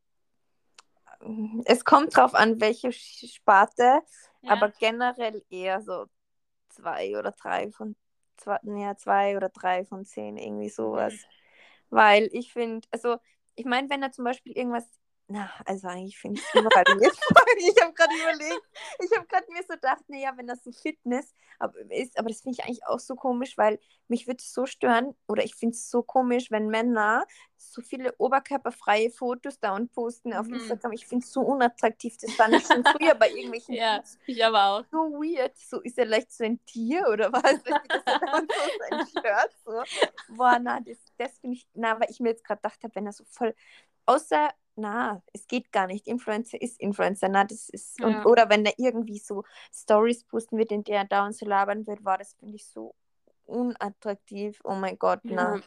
[1.67, 4.03] Es kommt drauf an, welche Sparte,
[4.43, 4.53] Ja.
[4.53, 6.07] aber generell eher so
[6.71, 7.95] zwei oder drei von
[8.37, 11.15] zwei, ja, zwei oder drei von zehn, irgendwie sowas.
[11.91, 13.19] Weil ich finde, also,
[13.55, 14.87] ich meine, wenn er zum Beispiel irgendwas,
[15.31, 16.85] na, also eigentlich finde ich es überall.
[17.59, 18.62] Ich habe gerade überlegt,
[18.99, 22.40] ich habe gerade mir so gedacht, naja, wenn das so Fitness aber, ist, aber das
[22.40, 25.75] finde ich eigentlich auch so komisch, weil mich würde es so stören, oder ich finde
[25.75, 30.55] es so komisch, wenn Männer so viele oberkörperfreie Fotos da und posten auf Mhm.
[30.55, 30.93] Instagram.
[30.93, 32.16] Ich finde es so unattraktiv.
[32.16, 34.85] Das fand ich schon früher bei irgendwelchen Ja, ich aber auch.
[34.90, 35.57] so weird.
[35.59, 37.53] So ist er vielleicht so ein Tier oder was?
[37.62, 39.83] So Shirt so.
[40.35, 43.07] Boah, na, das, das finde ich, na, weil ich mir jetzt gerade gedacht habe, wenn
[43.07, 43.55] er so voll,
[44.07, 44.49] außer,
[44.81, 46.07] na, es geht gar nicht.
[46.07, 48.25] Influencer ist Influencer, na, das ist, und, Ja.
[48.25, 52.05] oder wenn er irgendwie so Stories posten wird, in der er dauernd so labern wird,
[52.05, 52.95] war das, finde ich, so
[53.47, 54.61] unattraktiv.
[54.64, 55.57] Oh mein Gott, na.
[55.57, 55.62] Ja,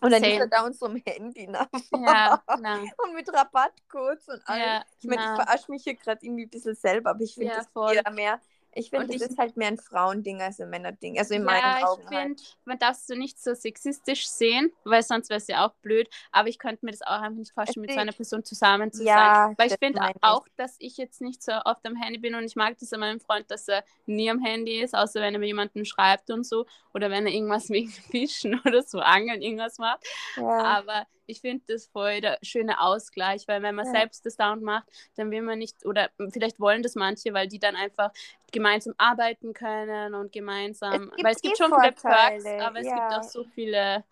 [0.00, 0.40] Und dann ist Same.
[0.40, 1.68] er dauernd so am Handy, na.
[1.92, 2.42] ja.
[3.04, 4.62] Und mit Rabattcodes und allem.
[4.62, 7.52] Ja, ich meine, ich verarsche mich hier gerade irgendwie ein bisschen selber, aber ich finde
[7.52, 7.94] Ja, das voll.
[7.94, 8.40] eher mehr.
[8.74, 11.18] Ich finde, das ich- ist halt mehr ein Frauending als ein Männerding.
[11.18, 12.26] Also in ja, meinen Augen ich halt.
[12.26, 15.74] finde, man darf es so nicht so sexistisch sehen, weil sonst wäre es ja auch
[15.82, 16.08] blöd.
[16.30, 19.04] Aber ich könnte mir das auch einfach nicht vorstellen, mit so einer Person zusammen zu
[19.04, 19.54] ja, sein.
[19.58, 20.22] Weil ich finde ich.
[20.22, 23.00] auch, dass ich jetzt nicht so oft am Handy bin und ich mag das an
[23.00, 26.44] meinem Freund, dass er nie am Handy ist, außer wenn er mit jemandem schreibt und
[26.44, 26.66] so.
[26.94, 30.04] Oder wenn er irgendwas wegen Fischen oder so, Angeln, irgendwas macht.
[30.36, 30.62] Ja.
[30.62, 33.92] Aber ich finde das voll der schöne Ausgleich, weil wenn man Ja.
[33.92, 37.58] selbst das Sound macht, dann will man nicht, oder vielleicht wollen das manche, weil die
[37.58, 38.10] dann einfach
[38.50, 42.62] gemeinsam arbeiten können und gemeinsam, Es gibt weil es gibt eh schon viele Perks, Vorteile,
[42.64, 42.94] aber es ja.
[42.94, 44.04] gibt auch so viele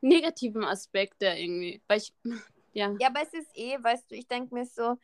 [0.00, 1.80] negativen Aspekte irgendwie.
[1.88, 2.12] Weil ich,
[2.72, 4.96] ja, ja, aber es ist eh, weißt du, ich denke mir so,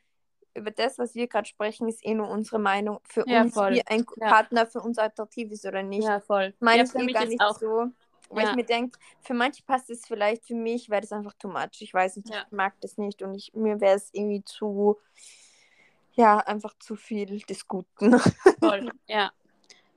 [0.55, 3.73] über das, was wir gerade sprechen, ist eh nur unsere Meinung für Ja, uns, voll.
[3.75, 4.29] wie ein Ja.
[4.31, 6.07] Partner für uns attraktiv ist oder nicht.
[6.07, 6.55] ja voll.
[6.61, 7.87] meine ja, für eh mich gar ist nicht auch, so.
[8.31, 8.51] Weil Ja.
[8.51, 11.81] ich mir denke, für manche passt es vielleicht, für mich wäre das einfach too much.
[11.81, 12.43] Ich weiß nicht, Ja.
[12.47, 14.99] ich mag das nicht und ich, mir wäre es irgendwie zu,
[16.15, 18.19] ja, einfach zu viel des Guten.
[18.61, 19.33] voll, ja.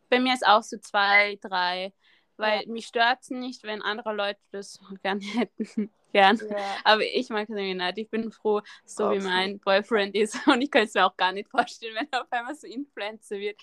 [0.10, 1.94] Bei mir ist auch so zwei, drei
[2.36, 5.92] weil mich stört es nicht, wenn andere Leute das gern hätten.
[6.14, 6.40] gern.
[6.50, 6.58] Ja.
[6.84, 7.98] Aber ich mag es irgendwie nicht.
[8.00, 9.24] Ich bin froh, so wie Okay.
[9.24, 10.46] mein Boyfriend ist.
[10.48, 13.38] Und ich kann es mir auch gar nicht vorstellen, wenn er auf einmal so Influencer
[13.38, 13.62] wird.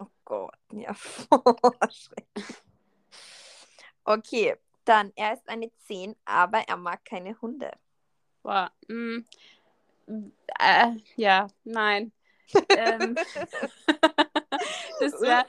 [0.00, 0.94] Oh Gott, ja.
[0.94, 2.62] Schrecklich.
[4.04, 7.70] Okay, dann, er ist eine 10, aber er mag keine Hunde.
[8.42, 9.18] Boah, mm,
[10.58, 12.12] äh, ja, nein.
[12.70, 13.14] ähm,
[15.00, 15.46] das wäre,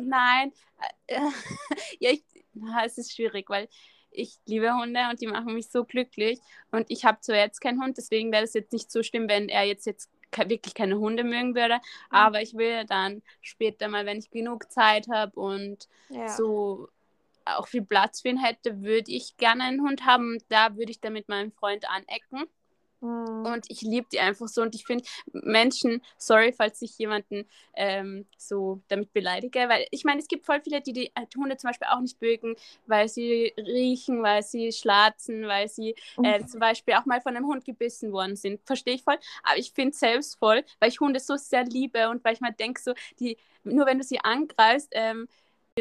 [0.00, 0.52] nein.
[1.06, 1.20] Äh,
[2.00, 3.68] ja, ich, na, es ist schwierig, weil
[4.10, 6.40] ich liebe Hunde und die machen mich so glücklich.
[6.70, 9.48] Und ich habe zwar jetzt keinen Hund, deswegen wäre das jetzt nicht so schlimm, wenn
[9.48, 11.80] er jetzt, jetzt wirklich keine Hunde mögen würde.
[12.10, 16.28] Aber ich will dann später mal, wenn ich genug Zeit habe und ja.
[16.28, 16.88] so
[17.56, 20.38] auch viel Platz für ihn hätte, würde ich gerne einen Hund haben.
[20.48, 22.48] Da würde ich dann mit meinem Freund anecken.
[23.00, 23.46] Hm.
[23.46, 24.62] Und ich liebe die einfach so.
[24.62, 30.20] Und ich finde Menschen, sorry, falls ich jemanden ähm, so damit beleidige, weil ich meine,
[30.20, 32.56] es gibt voll viele, die die äh, Hunde zum Beispiel auch nicht mögen,
[32.86, 37.46] weil sie riechen, weil sie schlatzen, weil sie äh, zum Beispiel auch mal von einem
[37.46, 38.60] Hund gebissen worden sind.
[38.64, 39.18] Verstehe ich voll.
[39.44, 42.40] Aber ich finde es selbst voll, weil ich Hunde so sehr liebe und weil ich
[42.40, 45.28] mal denke, so, die, nur wenn du sie angreifst, ähm,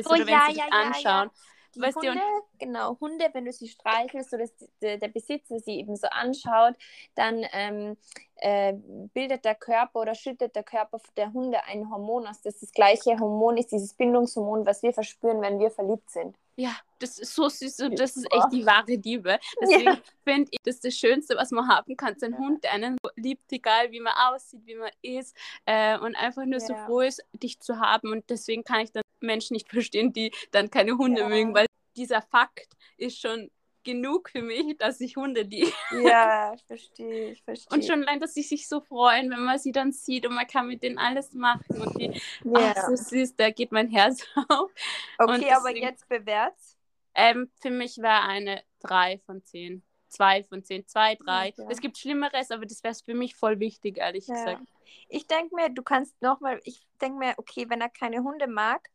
[0.06, 1.30] Oh, oder wenn ja, sie dich ja, ja, anschauen.
[1.34, 5.08] Die Weißt du, Hunde, und- genau, Hunde, wenn du sie streichelst oder s- der, der
[5.10, 6.76] Besitzer sie eben so anschaut,
[7.16, 7.98] dann ähm,
[8.38, 8.74] äh,
[9.13, 13.18] bildet der Körper oder schüttet der Körper der Hunde ein Hormon aus, das das gleiche
[13.20, 16.36] Hormon ist, dieses Bindungshormon, was wir verspüren, wenn wir verliebt sind.
[16.60, 19.38] Ja, das ist so süß und das ist echt die wahre Liebe.
[19.62, 22.18] Deswegen finde ich, das ist das Schönste, was man haben kann.
[22.18, 22.40] Sein Ja.
[22.40, 26.46] Hund, der einen so liebt, egal wie man aussieht, wie man ist äh, und einfach
[26.46, 26.86] nur so Ja.
[26.88, 28.12] froh ist, dich zu haben.
[28.12, 31.30] Und deswegen kann ich dann Menschen nicht verstehen, die dann keine Hunde Ja.
[31.30, 31.66] mögen, weil
[31.98, 33.52] dieser Fakt ist schon
[33.84, 35.72] genug für mich, dass ich Hunde liebe.
[36.04, 37.74] Ja, ich verstehe, ich verstehe.
[37.76, 40.46] Und schon allein, dass sie sich so freuen, wenn man sie dann sieht und man
[40.48, 42.74] kann mit denen alles machen und die, ja.
[42.76, 44.72] ach, so süß, da geht mein Herz auf.
[45.18, 46.78] okay, aber deswegen- jetzt bewert's.
[47.16, 49.82] Ähm, für mich wäre eine 3 von 10.
[50.10, 51.50] 2 von 10, 2, 3.
[51.58, 51.68] Okay.
[51.70, 54.36] Es gibt Schlimmeres, aber das wäre für mich voll wichtig, ehrlich Ja.
[54.36, 54.68] gesagt.
[55.10, 58.88] Ich denke mir, du kannst nochmal, ich denke mir, okay, wenn er keine Hunde mag,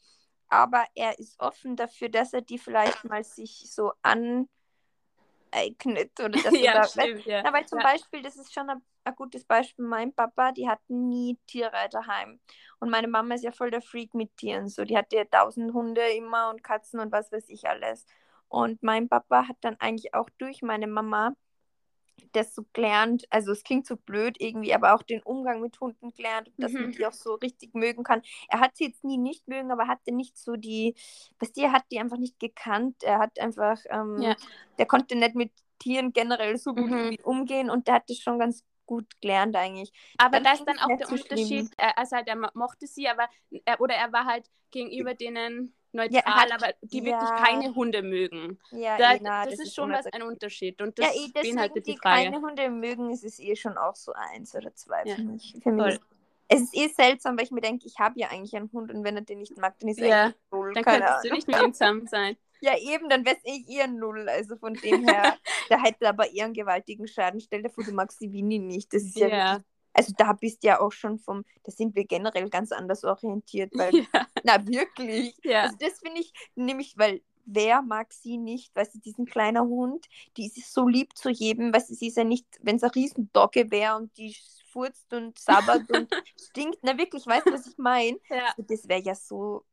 [0.53, 4.49] aber er ist offen dafür, dass er die vielleicht mal sich so aneignet
[6.21, 7.43] oder dass ja, da, stimmt, ja.
[7.43, 7.85] Na, weil zum ja.
[7.85, 12.39] Beispiel, das ist schon ein, ein gutes Beispiel, mein Papa, die hatten nie Tiere daheim.
[12.81, 14.69] Und meine Mama ist ja voll der Freak mit Tieren.
[14.69, 18.05] So, die hatte ja tausend Hunde immer und Katzen und was weiß ich alles.
[18.49, 21.35] Und mein Papa hat dann eigentlich auch durch meine Mama
[22.33, 26.13] das so gelernt, also es klingt so blöd irgendwie, aber auch den Umgang mit Hunden
[26.15, 26.93] gelernt, und dass man Mhm.
[26.93, 28.23] die auch so richtig mögen kann.
[28.49, 30.95] Er hat sie jetzt nie nicht mögen, aber hatte nicht so die,
[31.39, 33.03] was die, er hat die einfach nicht gekannt.
[33.03, 34.37] Er hat einfach, ähm, Ja.
[34.79, 37.17] der konnte nicht mit Tieren generell so gut Mhm.
[37.25, 39.93] umgehen und der hat das schon ganz gut gelernt eigentlich.
[40.19, 41.11] Aber da ist dann auch der.
[41.11, 43.29] Unterschied, äh, also halt, er mo- mochte sie, aber
[43.65, 47.05] er, oder er war halt gegenüber denen neutral, hat- aber die ja.
[47.05, 48.59] wirklich keine Hunde mögen.
[48.71, 51.57] Ja, Da, eh, na, das, ist schon was ein Unterschied und das ja, eh, deswegen,
[51.57, 52.25] beinhaltet die die Frage.
[52.25, 55.57] keine Hunde mögen, ist es eh schon auch so eins oder zwei Ja, für mich.
[55.63, 56.01] Für mich
[56.49, 59.05] es ist eh seltsam, weil ich mir denke, ich habe ja eigentlich einen Hund und
[59.05, 60.73] wenn er den nicht mag, dann ist er Ja, eigentlich null.
[60.75, 61.37] Dann könntest du Ahnung.
[61.37, 62.37] nicht mit ihm zusammen sein.
[62.65, 64.29] Ja, eben, dann wäre es eh eher null.
[64.29, 65.37] Also von dem her,
[65.69, 67.41] da hätte er aber eher einen gewaltigen Schaden.
[67.41, 68.95] Stell dir vor, du magst die Winnie nicht.
[68.95, 69.61] Das ist ja, Ja.
[69.95, 73.73] Also da bist du ja auch schon vom, da sind wir generell ganz anders orientiert,
[73.77, 74.27] weil, Ja.
[74.45, 75.37] na wirklich.
[75.45, 75.63] Ja.
[75.63, 80.07] Also das finde ich nämlich, weil wer mag sie nicht, weißt du, diesen kleiner Hund,
[80.37, 82.91] die ist so lieb zu jedem, weißt du, sie ist ja nicht, wenn es ein
[82.91, 84.37] Riesendogge wäre und die
[84.71, 86.09] furzt und sabbert und
[86.41, 88.19] stinkt, na wirklich, weißt du, was ich meine?
[88.31, 88.55] Ja.
[88.59, 89.65] Das wäre ja so,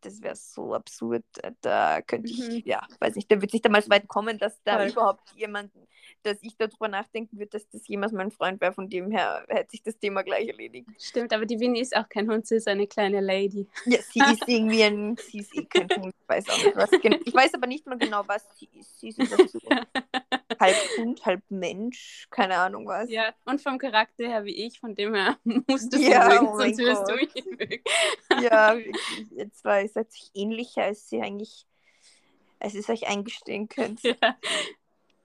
[0.00, 1.24] das wäre so absurd.
[1.42, 2.62] äh, Da könnte ich, Mhm.
[2.64, 4.88] ja, weiß nicht, da wird sich da mal so weit kommen, dass da Voll.
[4.90, 5.72] überhaupt jemand,
[6.22, 8.72] dass ich darüber nachdenken würde, dass das jemals mein Freund wäre.
[8.72, 10.88] Von dem her hätte sich das Thema gleich erledigt.
[10.98, 13.66] Stimmt, aber die Winnie ist auch kein Hund, sie ist eine kleine Lady.
[13.86, 16.90] Ja, sie ist irgendwie ein, sie ist eh kein Hund, ich weiß auch nicht was.
[17.00, 18.98] gen- Ich weiß aber nicht mal genau, was sie ist.
[19.00, 19.18] Sie ist
[20.60, 23.10] halb Hund, halb Mensch, keine Ahnung was.
[23.10, 26.58] Ja, und vom Charakter her wie ich, von dem her musst du Ja, mögen, oh
[26.58, 27.82] sonst wirst du nicht mögen.
[28.42, 29.30] Ja, wirklich.
[29.36, 31.66] Ihr zwei seid sich ähnlicher, als sie eigentlich,
[32.60, 34.02] als ihr es euch eingestehen könnt.
[34.02, 34.14] Ja.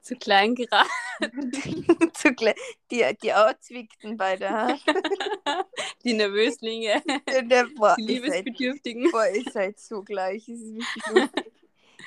[0.01, 0.89] Zu klein geraten.
[2.13, 2.55] Zu kle-
[2.91, 4.77] die, die Autzwickten beide?
[6.03, 9.11] Die Nervöslinge, Der, der, boah, die ihr seid, Liebesbedürftigen.
[9.11, 10.49] boah, ihr seid so gleich.
[10.49, 11.53] Es ist wirklich lustig.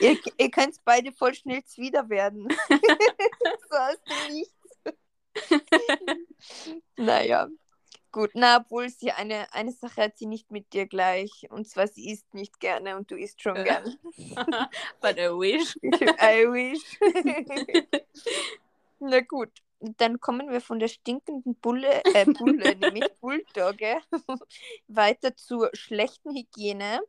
[0.00, 2.48] Ihr, ihr könnt beide voll schnell Zwider werden.
[3.70, 4.52] so aus dem Nichts.
[6.96, 7.48] naja.
[8.12, 11.46] Gut, na, obwohl sie eine, eine Sache hat sie nicht mit dir gleich.
[11.50, 13.64] Und zwar, sie isst nicht gerne und du isst schon Äh.
[13.64, 13.98] gern.
[15.02, 15.76] But I wish.
[15.82, 16.82] I wish.
[19.00, 23.98] Na gut, dann kommen wir von der stinkenden Bulle, äh, Bulle, nämlich Bulldogge,
[24.88, 27.00] weiter zur schlechten Hygiene.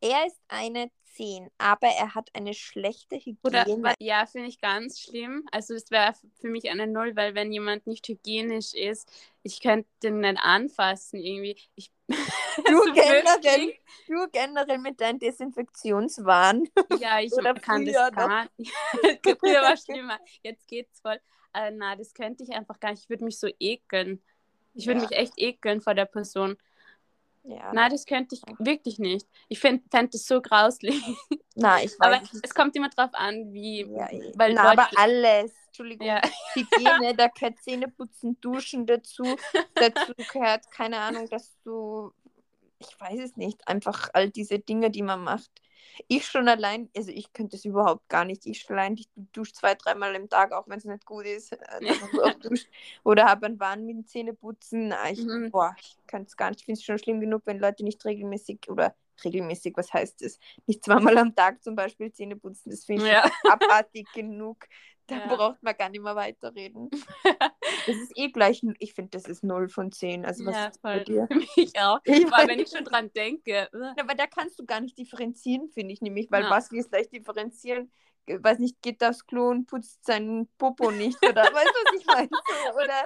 [0.00, 3.94] Er ist eine 10, aber er hat eine schlechte Oder, Hygiene.
[4.00, 5.44] ja, finde ich ganz schlimm.
[5.52, 9.10] Also es wäre für mich eine Null, weil wenn jemand nicht hygienisch ist,
[9.42, 11.56] ich könnte den nicht anfassen irgendwie.
[11.74, 11.90] Ich,
[12.66, 13.74] Du so blöd generell,
[14.08, 16.68] du generell mit deinem Desinfektionswahn.
[17.00, 18.72] Ja, ich Oder kann früher das gar nicht.
[19.40, 20.18] früher war schlimmer.
[20.42, 21.20] Jetzt geht's voll.
[21.52, 23.04] Äh, na, das könnte ich einfach gar nicht.
[23.04, 24.22] Ich würde mich so ekeln.
[24.74, 25.08] Ich würde Ja.
[25.08, 26.56] mich echt ekeln vor der Person.
[27.48, 27.72] Ja.
[27.72, 29.26] Nein, das könnte ich wirklich nicht.
[29.48, 31.00] Ich fände fänd das so grauslich.
[31.54, 32.34] Na, ich weiß Aber nicht.
[32.42, 33.82] es kommt immer drauf an, wie.
[33.82, 34.32] Ja, eh.
[34.34, 35.52] weil Na, aber alles.
[35.66, 36.06] Entschuldigung.
[36.06, 36.20] Ja.
[36.54, 39.24] Hygiene, da gehört Zähneputzen, Duschen dazu.
[39.74, 42.12] Dazu gehört, keine Ahnung, dass du,
[42.78, 45.50] ich weiß es nicht, einfach all diese Dinge, die man macht.
[46.08, 48.44] Ich schon allein, also ich könnte es überhaupt gar nicht.
[48.46, 51.52] Ich schon allein, ich dusche zwei, dreimal im Tag, auch wenn es nicht gut ist.
[51.52, 51.58] äh,
[52.42, 52.68] duscht.
[53.04, 54.88] Oder habe einen Wahn mit dem Zähneputzen.
[54.88, 55.50] Na, Ich, Mhm.
[55.50, 56.60] Boah, ich kann es gar nicht.
[56.60, 60.38] Ich finde es schon schlimm genug, wenn Leute nicht regelmäßig oder regelmäßig, was heißt es?
[60.66, 62.70] Nicht zweimal am Tag zum Beispiel Zähne putzen.
[62.70, 63.30] Das finde ich Ja.
[63.44, 64.66] abartig genug.
[65.08, 65.36] Da Ja.
[65.36, 66.90] braucht man gar nicht mehr weiterreden.
[67.86, 70.24] Das ist eh gleich, ich finde, das ist 0 von 10.
[70.24, 71.04] Also was ja, ist bei voll.
[71.04, 71.26] dir?
[71.28, 72.00] Für mich auch.
[72.04, 73.68] Ich weiß wenn ich schon dran denke.
[73.72, 74.00] uh.
[74.00, 76.50] Aber da kannst du gar nicht differenzieren, finde ich nämlich, weil Ja.
[76.50, 77.92] was wir gleich differenzieren,
[78.26, 82.00] äh, weiß nicht, geht aufs Klo und putzt seinen Popo nicht oder weißt du, was
[82.00, 82.28] ich meine?
[82.28, 83.04] So, Oder,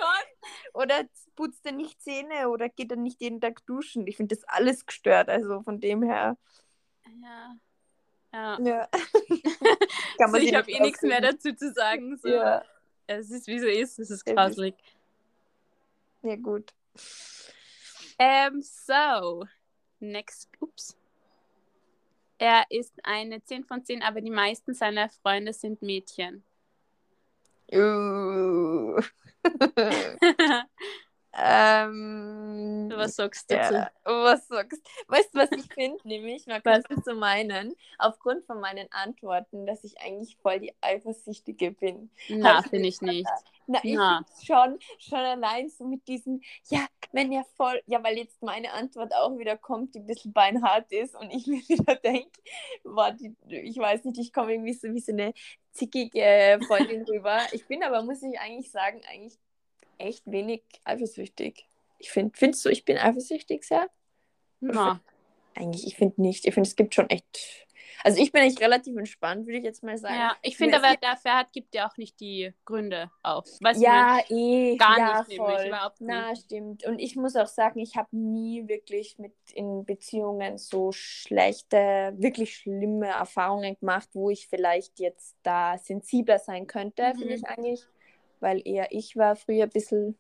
[0.72, 4.06] oder putzt er nicht Zähne oder geht er nicht jeden Tag duschen?
[4.06, 6.36] Ich finde das alles gestört, also von dem her.
[7.22, 7.54] Ja.
[8.32, 8.58] Ja.
[8.60, 8.88] Ja.
[10.18, 12.16] Also sich ich habe eh nichts mehr dazu zu sagen.
[12.18, 12.28] So.
[12.28, 12.62] Ja,
[13.06, 14.74] Es ist wie so ist, es ist Es ist- grauslich.
[16.22, 16.72] ja gut.
[18.18, 19.46] Ähm, so.
[19.98, 20.50] Next.
[20.60, 20.96] Ups.
[22.38, 26.42] Er ist eine 10 von 10, aber die meisten seiner Freunde sind Mädchen.
[27.72, 29.00] Uh.
[31.42, 33.74] ähm, Was sagst du dazu?
[33.74, 35.98] ja, was sagst Weißt du, was ich finde?
[36.08, 41.72] Nämlich, man könnte so meinen, aufgrund von meinen Antworten, dass ich eigentlich voll die Eifersüchtige
[41.72, 42.10] bin.
[42.28, 43.28] Na, finde ich nicht.
[43.66, 44.24] Na, ich Na.
[44.44, 49.14] schon, schon allein so mit diesem, ja, wenn er voll, ja, weil jetzt meine Antwort
[49.14, 52.40] auch wieder kommt, die ein bisschen beinhart ist und ich mir wieder denke,
[53.48, 55.32] ich weiß nicht, ich komme irgendwie so wie so eine
[55.72, 57.38] zickige Freundin rüber.
[57.52, 59.38] Ich bin aber, muss ich eigentlich sagen, eigentlich
[60.00, 61.68] echt wenig eifersüchtig.
[61.98, 63.88] Ich finde, findest du, ich bin eifersüchtig sehr?
[64.60, 65.00] Na,
[65.54, 66.46] Eigentlich, ich finde nicht.
[66.46, 67.66] Ich finde, es gibt schon echt,
[68.02, 70.14] also ich bin eigentlich relativ entspannt, würde ich jetzt mal sagen.
[70.14, 73.46] ja, ich finde aber, dafür hat, gibt ja auch nicht die Gründe auf.
[73.60, 74.76] Weißt Ja, eh.
[74.76, 75.64] Gar ja, nicht voll.
[75.66, 76.84] überhaupt Na, stimmt.
[76.86, 82.56] Und ich muss auch sagen, ich habe nie wirklich mit in Beziehungen so schlechte, wirklich
[82.56, 87.18] schlimme Erfahrungen gemacht, wo ich vielleicht jetzt da sensibler sein könnte, Mhm.
[87.18, 87.86] finde ich eigentlich.
[88.40, 90.18] Weil eher ich war früher ein bisschen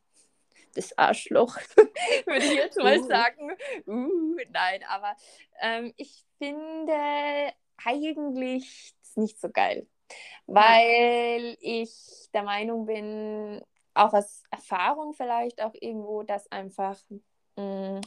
[0.74, 1.56] das Arschloch,
[2.26, 3.06] würde ich jetzt mal Uh.
[3.06, 3.50] sagen.
[3.86, 5.16] Uh, nein, aber
[5.60, 7.52] ähm, ich finde
[7.84, 9.86] eigentlich nicht so geil,
[10.46, 13.62] weil ich der Meinung bin,
[13.94, 16.98] auch aus Erfahrung vielleicht auch irgendwo, dass einfach
[17.56, 18.00] mh,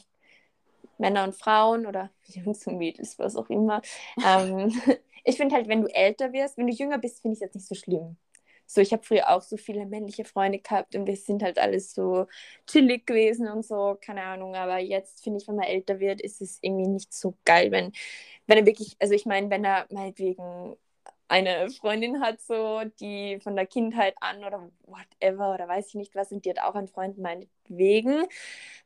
[0.97, 3.82] Männer und Frauen oder Jungs und Mädels, was auch immer,
[4.23, 4.71] ähm,
[5.23, 7.56] ich finde halt, wenn du älter wirst, wenn du jünger bist, finde ich es jetzt
[7.56, 8.17] nicht so schlimm.
[8.73, 11.93] So, ich habe früher auch so viele männliche Freunde gehabt und wir sind halt alles
[11.93, 12.27] so
[12.67, 14.55] chillig gewesen und so, keine Ahnung.
[14.55, 17.91] Aber jetzt finde ich, wenn man älter wird, ist es irgendwie nicht so geil, wenn,
[18.47, 20.75] wenn er wirklich, also ich meine, wenn er meinetwegen
[21.27, 26.15] eine Freundin hat, so, die von der Kindheit an oder whatever oder weiß ich nicht
[26.15, 28.25] was, und die hat auch einen Freund meinetwegen.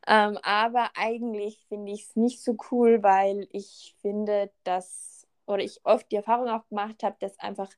[0.06, 5.80] Ähm, aber eigentlich finde ich es nicht so cool, weil ich finde, dass, oder ich
[5.84, 7.70] oft die Erfahrung auch gemacht habe, dass einfach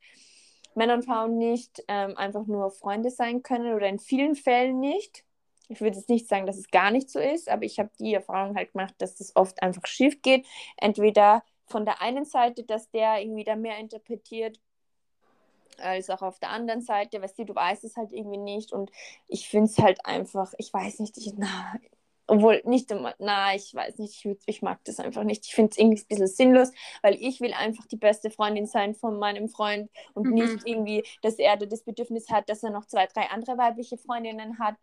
[0.75, 5.25] Männer und Frauen nicht ähm, einfach nur Freunde sein können oder in vielen Fällen nicht.
[5.69, 8.15] Ich würde jetzt nicht sagen, dass es gar nicht so ist, aber ich habe die
[8.15, 10.47] Erfahrung halt gemacht, dass das oft einfach schief geht.
[10.77, 14.61] Entweder von der einen Seite, dass der irgendwie da mehr interpretiert,
[15.79, 18.91] als auch auf der anderen Seite, weißt du, du weißt es halt irgendwie nicht und
[19.29, 21.75] ich finde es halt einfach, ich weiß nicht, ich, na,
[22.31, 25.47] obwohl nicht immer, na, ich weiß nicht, ich, ich mag das einfach nicht.
[25.47, 26.71] Ich finde es irgendwie ein bisschen sinnlos,
[27.03, 30.31] weil ich will einfach die beste Freundin sein von meinem Freund und Mhm.
[30.31, 33.99] nicht irgendwie, dass er da das Bedürfnis hat, dass er noch zwei, drei andere weibliche
[33.99, 34.77] Freundinnen hat.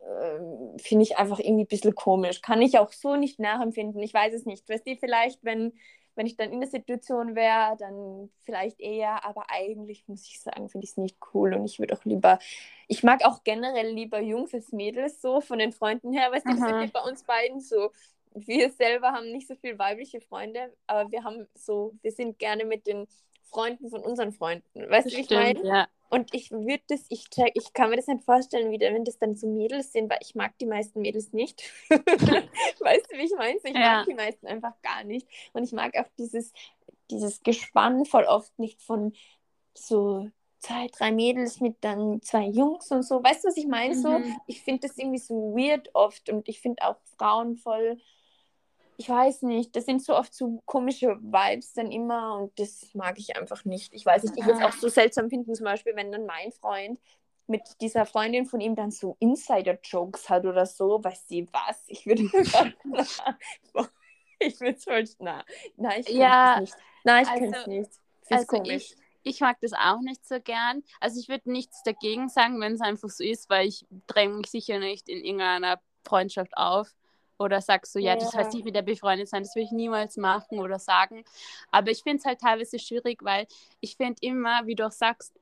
[0.00, 2.40] Ähm, finde ich einfach irgendwie ein bisschen komisch.
[2.42, 4.02] Kann ich auch so nicht nachempfinden.
[4.02, 4.68] Ich weiß es nicht.
[4.68, 5.72] Weißt du, vielleicht, wenn,
[6.14, 10.68] wenn ich dann in der Situation wäre, dann vielleicht eher, aber eigentlich muss ich sagen,
[10.68, 11.54] finde ich es nicht cool.
[11.54, 12.38] Und ich würde auch lieber,
[12.88, 16.56] ich mag auch generell lieber Jungs als Mädels so von den Freunden her, weißt du,
[16.56, 17.90] das bei uns beiden so.
[18.34, 22.64] Wir selber haben nicht so viele weibliche Freunde, aber wir haben so, wir sind gerne
[22.64, 23.06] mit den
[23.52, 24.88] Freunden von unseren Freunden.
[24.90, 25.64] Weißt du, wie ich meine?
[25.66, 25.88] Ja.
[26.08, 29.18] Und ich würde das, ich check, ich kann mir das nicht vorstellen, wie, wenn das
[29.18, 31.62] dann so Mädels sind, weil ich mag die meisten Mädels nicht.
[31.88, 33.58] weißt du, wie ich meine?
[33.64, 33.96] Ich Ja.
[33.98, 35.26] mag die meisten einfach gar nicht.
[35.54, 36.52] Und ich mag auch dieses,
[37.10, 39.14] dieses Gespann voll oft nicht von
[39.74, 40.28] so
[40.58, 43.22] zwei, drei Mädels mit dann zwei Jungs und so.
[43.22, 43.94] Weißt du, was ich meine?
[43.94, 44.36] So, Mhm.
[44.46, 47.98] ich finde das irgendwie so weird oft und ich finde auch Frauen voll,
[48.96, 53.18] ich weiß nicht, das sind so oft so komische Vibes dann immer und das mag
[53.18, 53.92] ich einfach nicht.
[53.94, 54.68] Ich weiß nicht, ich würde es Ah.
[54.68, 57.00] auch so seltsam finden, zum Beispiel, wenn dann mein Freund
[57.48, 61.82] mit dieser Freundin von ihm dann so Insider-Jokes hat oder so, weiß sie was?
[61.88, 62.22] Ich würde
[64.38, 65.44] ich würde es na,
[65.76, 66.74] nein, ich könnte Ja, es nicht.
[67.04, 67.90] Nein, ich also- könnte es nicht.
[68.30, 68.92] Also komisch.
[68.92, 70.82] ich, ich mag das auch nicht so gern.
[71.00, 74.46] Also ich würde nichts dagegen sagen, wenn es einfach so ist, weil ich dränge mich
[74.50, 76.88] sicher nicht in irgendeiner Freundschaft auf.
[77.42, 78.38] Oder sag so, ja, das Ja.
[78.40, 81.24] heißt nicht mit der befreundet sein, das will ich niemals machen oder sagen.
[81.70, 83.46] Aber ich finde es halt teilweise schwierig, weil
[83.80, 85.32] ich finde immer, wie du auch sagst,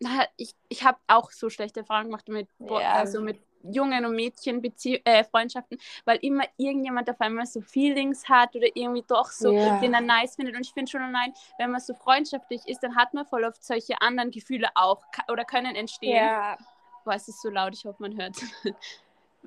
[0.00, 2.94] na, ich, ich habe auch so schlechte Erfahrungen gemacht mit, Ja.
[2.94, 8.28] also mit Jungen und Mädchen Bezie äh, Freundschaften, weil immer irgendjemand auf einmal so Feelings
[8.28, 9.78] hat oder irgendwie doch so, Ja.
[9.78, 10.56] den er nice findet.
[10.56, 13.62] Und ich finde schon allein, wenn man so freundschaftlich ist, dann hat man voll oft
[13.62, 16.26] solche anderen Gefühle auch oder können entstehen.
[16.26, 16.56] Ja,
[17.04, 18.36] Boah, es ist so laut, ich hoffe, man hört.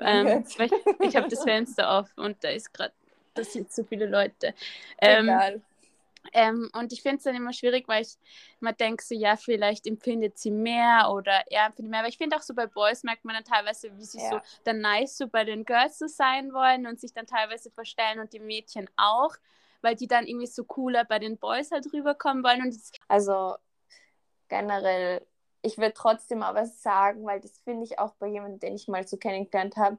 [0.01, 2.93] Ähm, ich ich habe das Fenster auf und da ist gerade,
[3.33, 4.53] da sind so viele Leute.
[5.01, 5.61] Ähm, egal.
[6.33, 8.17] ähm, und ich finde es dann immer schwierig, weil ich
[8.59, 11.99] immer denke, so, ja, vielleicht empfindet sie mehr oder er empfindet mehr.
[11.99, 14.29] Aber ich finde auch so bei Boys merkt man dann teilweise, wie sie Ja.
[14.29, 18.19] so dann nice so bei den Girls so sein wollen und sich dann teilweise verstellen
[18.19, 19.35] und die Mädchen auch,
[19.81, 22.61] weil die dann irgendwie so cooler bei den Boys halt rüberkommen wollen.
[22.63, 23.55] Und das, Also
[24.47, 25.25] generell,
[25.65, 29.05] ich würde trotzdem aber sagen, weil das finde ich auch bei jemandem, den ich mal
[29.07, 29.97] so kennengelernt habe.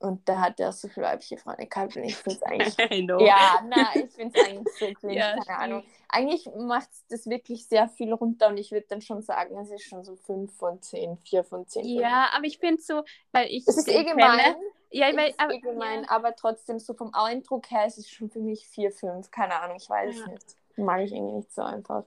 [0.00, 2.42] Und da hat er so viele weibliche Freunde gehabt und ich finde es
[2.76, 3.26] eigentlich.
[3.26, 5.58] Ja, na, ich finde es eigentlich so Ja, keine.
[5.58, 5.84] Ahnung.
[6.08, 9.84] Eigentlich macht das wirklich sehr viel runter und ich würde dann schon sagen, es ist
[9.84, 11.84] schon so 5 von 10, 4 von 10.
[11.86, 13.02] Ja, aber ich finde so,
[13.32, 13.66] weil ich.
[13.66, 14.38] Es ist eh gemein.
[14.40, 14.56] kenne-
[14.90, 16.10] Ja, Es weil, ist aber, eh gemein, ja.
[16.10, 19.30] aber trotzdem so vom Eindruck her ist es schon für mich 4, 5.
[19.30, 20.22] Keine Ahnung, ich weiß Ja.
[20.24, 20.56] es nicht.
[20.76, 22.04] Mag ich irgendwie nicht so einfach.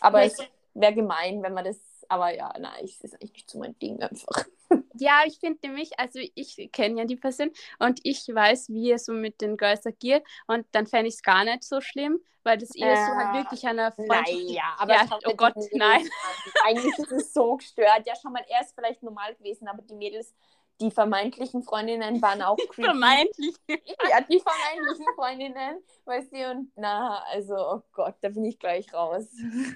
[0.00, 0.38] Aber Ja, es
[0.74, 1.78] wäre gemein, wenn man das.
[2.08, 4.44] Aber ja, nein, es ist eigentlich nicht so mein Ding einfach.
[5.00, 8.98] Ja, ich finde nämlich, also ich kenne ja die Person und ich weiß, wie er
[8.98, 12.58] so mit den Girls agiert und dann fände ich es gar nicht so schlimm, weil
[12.58, 13.34] das eher so halt Ja.
[13.34, 14.32] wirklich einer Freundschaft.
[14.32, 16.00] Naja, aber Ja, oh Gott, nein.
[16.02, 16.52] an.
[16.64, 18.06] Eigentlich ist es so gestört.
[18.06, 20.34] Ja, schau mal, er ist vielleicht normal gewesen, aber die Mädels,
[20.80, 22.82] die vermeintlichen Freundinnen waren auch creepy.
[22.84, 23.54] Vermeintlich.
[23.68, 28.92] Ja, die vermeintlichen Freundinnen, weißt du, und na, also, oh Gott, da bin ich gleich
[28.92, 29.26] raus.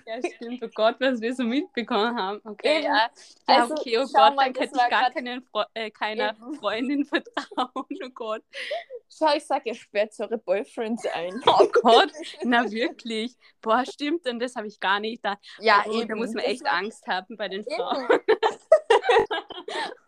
[0.06, 0.62] Ja, stimmt.
[0.62, 2.40] Oh Gott, was wir so mitbekommen haben.
[2.44, 2.84] Okay, Eben.
[2.84, 3.10] ja.
[3.46, 6.54] Also, okay, oh Gott, mal, dann könnte ich gar keinen Fre äh, keiner Eben.
[6.54, 7.70] Freundin vertrauen.
[7.74, 8.42] Oh Gott.
[9.08, 11.40] Schau, ich sag, ihr sperrt eure Boyfriends ein.
[11.46, 12.12] Oh Gott,
[12.44, 13.36] na wirklich.
[13.60, 15.24] Boah, stimmt, und das habe ich gar nicht.
[15.24, 18.08] Da, Ja, oh, da muss man echt Angst haben bei den Frauen.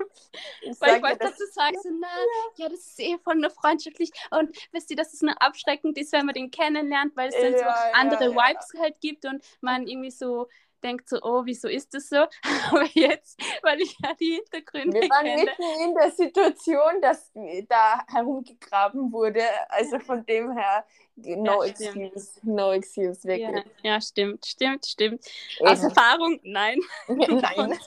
[0.62, 2.08] Ich Weil ich dir, wollte das dazu sagen, so, na,
[2.56, 4.10] ja, das ist eh voll nur freundschaftlich.
[4.30, 7.56] Und wisst ihr, dass es nur abschreckend ist, wenn man den kennenlernt, weil es dann
[7.56, 8.30] so Ja, ja, andere ja.
[8.30, 10.48] Vibes halt gibt und man irgendwie so
[10.82, 12.26] denkt so, oh, wieso ist das so?
[12.70, 15.44] Aber jetzt, weil ich ja die Hintergründe Wir waren kenne.
[15.44, 17.32] mitten in der Situation, dass
[17.68, 19.42] da herumgegraben wurde.
[19.68, 20.84] Also von dem her,
[21.16, 22.12] no Ja, stimmt.
[22.14, 22.40] excuse.
[22.42, 23.64] No excuse, Ja, wirklich.
[23.82, 25.24] ja, stimmt, stimmt, stimmt.
[25.58, 25.68] Eben.
[25.68, 26.80] Aus Erfahrung, nein.
[27.08, 27.78] Nein.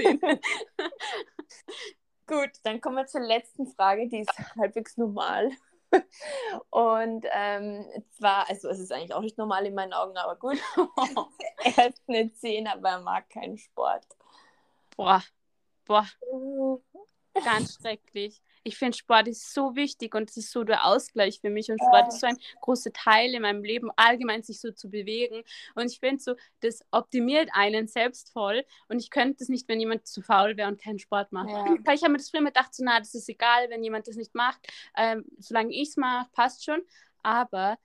[2.27, 5.49] Gut, dann kommen wir zur letzten Frage, die ist halbwegs normal.
[6.69, 10.57] Und ähm, zwar, also es ist eigentlich auch nicht normal in meinen Augen, aber gut.
[11.63, 14.05] er ist eine 10, aber er mag keinen Sport.
[14.97, 15.23] Boah,
[15.85, 16.05] boah,
[17.43, 18.41] ganz schrecklich.
[18.67, 21.71] Ich finde, Sport ist so wichtig und es ist so der Ausgleich für mich.
[21.71, 25.43] Und Sport ist so ein großer Teil in meinem Leben, allgemein sich so zu bewegen.
[25.75, 28.65] Und ich finde so, das optimiert einen selbst voll.
[28.89, 31.49] Und ich könnte es nicht, wenn jemand zu faul wäre und keinen Sport macht.
[31.49, 31.77] Ja.
[31.85, 34.17] Weil ich habe mir das früher gedacht, so, na, das ist egal, wenn jemand das
[34.17, 34.59] nicht macht.
[34.97, 36.81] Ähm, solange ich es mache, passt schon.
[37.23, 37.77] Aber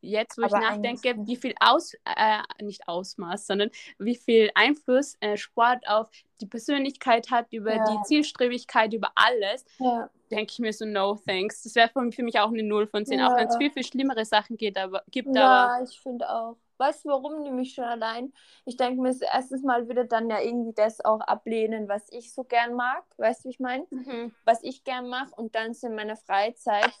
[0.00, 5.16] jetzt, wo Aber ich nachdenke, wie viel Aus, äh, nicht Ausmaß, sondern wie viel Einfluss
[5.20, 6.10] äh, Sport auf
[6.40, 7.84] die Persönlichkeit hat, über Ja.
[7.90, 10.10] die Zielstrebigkeit, über alles, Ja.
[10.34, 11.62] Denke ich mir so, no thanks.
[11.62, 13.36] Das wäre für, mich auch eine Null von 10, auch Ja.
[13.36, 15.28] wenn es viel, viel schlimmere Sachen geht, aber, gibt.
[15.28, 16.56] Aber Ja, ich finde auch.
[16.76, 18.32] Weißt du, warum nämlich schon allein?
[18.64, 22.42] Ich denke mir, erstens mal würde dann ja irgendwie das auch ablehnen, was ich so
[22.42, 23.04] gern mag.
[23.16, 23.86] Weißt du, wie ich meine?
[23.90, 24.34] Mhm.
[24.44, 26.92] Was ich gern mache und dann so in meiner Freizeit.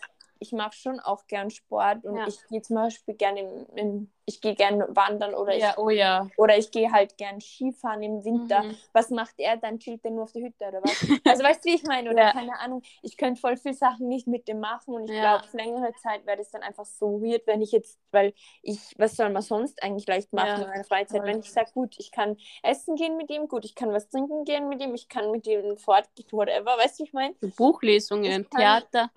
[0.44, 2.26] Ich mache schon auch gern Sport und Ja.
[2.26, 5.90] ich gehe zum Beispiel gerne im, im ich gehe gerne wandern oder ja, ich oh
[5.90, 6.28] ja.
[6.36, 8.62] oder ich gehe halt gern Skifahren im Winter.
[8.62, 8.76] Mhm.
[8.92, 9.78] Was macht er dann?
[9.78, 10.92] Chillt er nur auf der Hütte oder was?
[11.26, 12.10] Also weißt du, wie ich meine?
[12.10, 12.32] Oder Ja.
[12.32, 12.82] keine Ahnung.
[13.02, 16.38] Ich könnte voll viele Sachen nicht mit dem machen und ich glaube, längere Zeit wäre
[16.38, 20.06] das dann einfach so weird, wenn ich jetzt, weil ich, was soll man sonst eigentlich
[20.06, 21.22] leicht machen in meiner Freizeit?
[21.22, 24.44] Wenn ich sage, gut, ich kann essen gehen mit ihm, gut, ich kann was trinken
[24.44, 27.34] gehen mit ihm, ich kann mit ihm fortgehen, whatever, weißt du, wie ich meine?
[27.56, 29.10] Buchlesungen, Theater.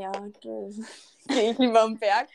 [0.00, 0.26] Ja,
[1.28, 2.28] gehe ich lieber am Berg.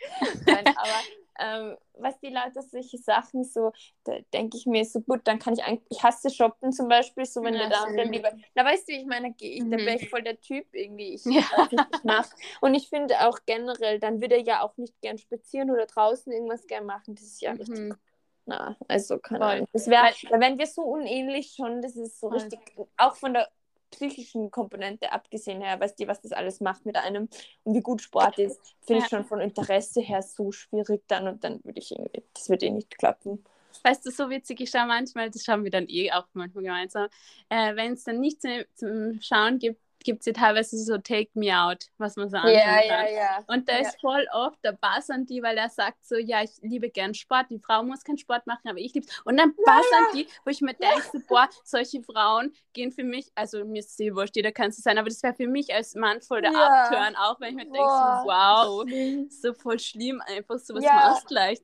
[0.46, 1.06] Nein, aber
[1.40, 3.72] ähm, was die Leute solche Sachen so,
[4.04, 7.26] da denke ich mir so gut, dann kann ich eigentlich, ich hasse Shoppen zum Beispiel,
[7.26, 9.78] so wenn Ja, du da dann lieber, da weißt du, wie ich meine, ich, da
[9.78, 9.86] Mhm.
[9.86, 11.70] wäre ich voll der Typ irgendwie, ich, Ja.
[11.70, 12.28] ich mach.
[12.62, 16.32] Und ich finde auch generell, dann würde er ja auch nicht gern spazieren oder draußen
[16.32, 17.96] irgendwas gern machen, das ist ja richtig, Mhm.
[18.46, 19.46] na, also keine.
[19.46, 22.38] Ahnung, das wäre, da wären wir so unähnlich schon, das ist so Voll.
[22.38, 22.60] richtig,
[22.98, 23.50] auch von der
[23.92, 27.30] psychischen Komponente abgesehen her, weißt du, was das alles macht mit einem
[27.64, 29.10] und wie gut Sport ist, finde ich Ja.
[29.10, 32.72] schon von Interesse her so schwierig dann und dann würde ich irgendwie, das würde eh
[32.72, 33.44] nicht klappen.
[33.84, 37.08] Weißt du, so witzig ist ja manchmal, das schauen wir dann eh auch manchmal gemeinsam,
[37.50, 41.30] äh, wenn es dann nicht zum, zum Schauen gibt, gibt es ja teilweise so Take
[41.34, 43.08] Me Out, was man so anschauen kann.
[43.14, 43.44] ja.
[43.48, 43.80] Und da Ja.
[43.80, 47.48] ist voll oft der buzzern die, weil er sagt so, ja, ich liebe gern Sport,
[47.50, 50.62] die Frau muss keinen Sport machen, aber ich liebe Und dann buzzern die, wo ich
[50.62, 54.52] mir denke, so, boah, solche Frauen gehen für mich, also mir ist eh wurscht, jeder
[54.52, 56.66] kann es sein, aber das wäre für mich als Mann voll der Ja.
[56.86, 58.86] Abturn, auch wenn ich mir denke, so, wow,
[59.30, 60.94] so voll schlimm einfach, so was Ja.
[60.94, 61.64] machst leicht.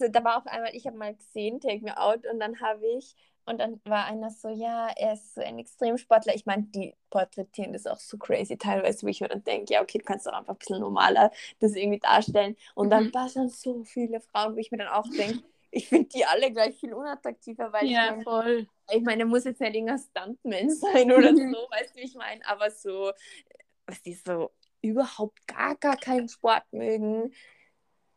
[0.00, 2.84] Also, da war auch einmal, ich habe mal gesehen, Take Me Out, und dann habe
[2.98, 3.14] ich,
[3.46, 6.34] und dann war einer so, ja, er ist so ein Extremsportler.
[6.34, 9.82] Ich meine, die porträtieren das auch so crazy teilweise, wo ich mir dann denke, ja,
[9.82, 11.30] okay, du kannst doch einfach ein bisschen normaler
[11.60, 12.56] das irgendwie darstellen.
[12.74, 13.12] Und dann Mhm.
[13.12, 16.76] passen so viele Frauen, wo ich mir dann auch denke, ich finde die alle gleich
[16.78, 18.66] viel unattraktiver, weil Ja, ich meine, voll.
[18.90, 22.46] ich meine, muss jetzt nicht irgendein Stuntman sein oder so, weißt du, wie ich meine,
[22.48, 23.12] aber so,
[23.86, 27.32] was die so überhaupt gar, gar keinen Sport mögen.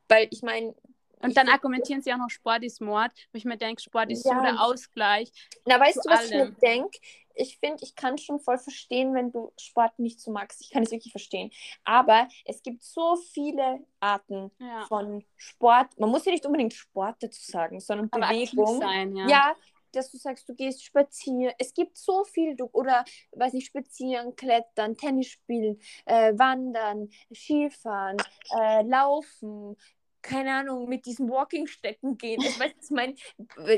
[0.10, 0.76] Weil ich meine,
[1.22, 4.24] Und dann argumentieren sie auch noch, Sport ist Mord, wo ich mir denke, Sport ist
[4.26, 5.32] Ja, so der Ausgleich.
[5.66, 6.56] Na, weißt du, was ich mir allem.
[6.62, 6.98] denke?
[7.40, 10.60] Ich finde, ich kann schon voll verstehen, wenn du Sport nicht so magst.
[10.62, 11.52] Ich kann es wirklich verstehen.
[11.84, 14.86] Aber es gibt so viele Arten Ja.
[14.88, 16.00] von Sport.
[16.00, 18.80] Man muss ja nicht unbedingt Sport dazu sagen, sondern Aber Bewegung.
[18.80, 19.28] sein, ja.
[19.30, 19.56] Ja,
[19.94, 21.54] dass du sagst, du gehst spazieren.
[21.60, 28.18] Es gibt so viel, du, oder weiß nicht, spazieren, klettern, Tennis spielen, äh, wandern, Skifahren,
[28.60, 29.78] äh, laufen,
[30.22, 32.42] keine Ahnung, mit diesen Walking-Stecken gehen.
[32.42, 33.16] Ich weiß, ich meine,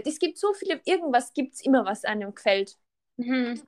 [0.06, 2.78] es gibt so viele, irgendwas gibt es immer, was einem gefällt.
[3.18, 3.62] Mhm.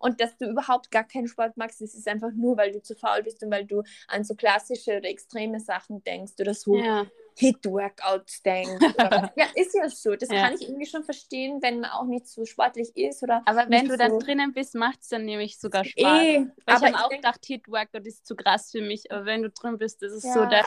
[0.00, 2.94] Und dass du überhaupt gar keinen Sport magst, das ist einfach nur, weil du zu
[2.94, 7.04] faul bist und weil du an so klassische oder extreme Sachen denkst oder so ja.
[7.36, 8.70] Hit-Workouts denkst.
[9.36, 10.14] Ja, ist ja so.
[10.14, 10.42] Das Ja.
[10.42, 13.22] kann ich irgendwie schon verstehen, wenn man auch nicht so sportlich ist.
[13.24, 15.96] Oder Aber wenn du dann so- drinnen bist, macht es dann nämlich sogar Spaß.
[16.22, 19.10] Eh, Weil ich aber habe ich auch denk- gedacht, Hit-Workout ist zu krass für mich,
[19.10, 20.32] aber wenn du drin bist, das ist Ja.
[20.34, 20.64] so der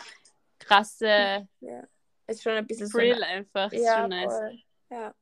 [0.66, 1.84] krasse ja,
[2.28, 3.72] ist schon ein bisschen so Thrill einfach.
[3.72, 4.34] Ist Ja, schon nice.
[4.34, 4.60] voll.
[4.90, 5.16] ja.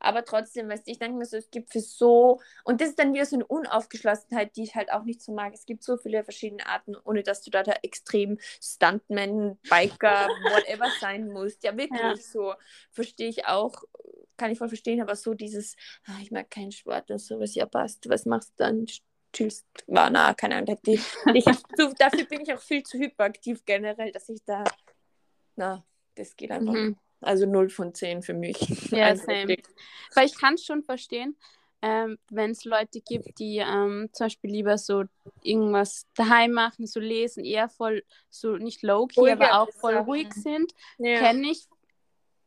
[0.00, 2.98] Aber trotzdem, weißt du, ich denke mir so, es gibt für so, und das ist
[2.98, 5.52] dann wieder so eine Unaufgeschlossenheit, die ich halt auch nicht so mag.
[5.52, 10.90] Es gibt so viele verschiedene Arten, ohne dass du da der extrem Stuntman, Biker, whatever
[10.98, 11.62] sein musst.
[11.62, 12.16] Ja, wirklich Ja.
[12.16, 12.54] so.
[12.90, 13.84] Verstehe ich auch,
[14.38, 15.76] kann ich voll verstehen, aber so dieses,
[16.06, 18.86] ah, ich mag keinen Sport und sowas, ja passt, was machst du dann?
[19.36, 20.78] Chillst, war na, keine Ahnung.
[20.86, 20.94] Die,
[21.34, 21.44] ich,
[21.76, 24.64] so, dafür bin ich auch viel zu hyperaktiv generell, dass ich da,
[25.56, 25.84] na,
[26.14, 26.72] das geht einfach.
[26.72, 26.96] Mhm.
[27.20, 28.58] Also 0 von 10 für mich.
[28.90, 29.48] Ja, also same.
[29.48, 29.76] wirklich.
[30.14, 31.36] Weil ich kann es schon verstehen,
[31.82, 35.04] ähm, wenn es Leute gibt, die ähm, zum Beispiel lieber so
[35.42, 40.32] irgendwas daheim machen, so lesen, eher voll so nicht low-key, Ruhige aber auch voll ruhig
[40.32, 41.18] sind, Ja.
[41.18, 41.66] kenne ich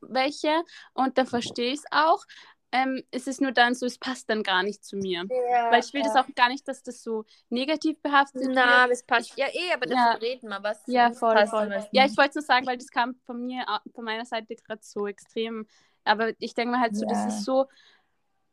[0.01, 0.63] welche
[0.93, 2.25] und da verstehe ich es auch.
[2.71, 5.25] Ähm, es ist nur dann so, es passt dann gar nicht zu mir.
[5.51, 6.23] Ja, Weil ich will das ja.
[6.23, 8.91] auch gar nicht, dass das so negativ behaftet Na, wird.
[8.91, 9.35] das passt.
[9.37, 10.11] Ja, eh, aber Ja.
[10.13, 10.61] reden wir.
[10.61, 11.69] Was Ja, was voll, passt voll.
[11.69, 13.65] was Ja, ich wollte es nur sagen, weil das kam von mir,
[13.95, 15.65] von meiner Seite gerade so extrem.
[16.03, 17.65] Aber ich denke mir halt so, das ist so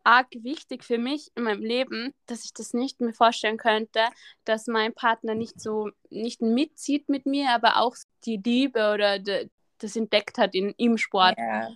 [0.05, 4.01] arg wichtig für mich in meinem Leben, dass ich das nicht mir vorstellen könnte,
[4.45, 9.51] dass mein Partner nicht so, nicht mitzieht mit mir, aber auch die Liebe oder de,
[9.83, 11.37] das entdeckt hat in, im Sport.
[11.39, 11.69] Ja,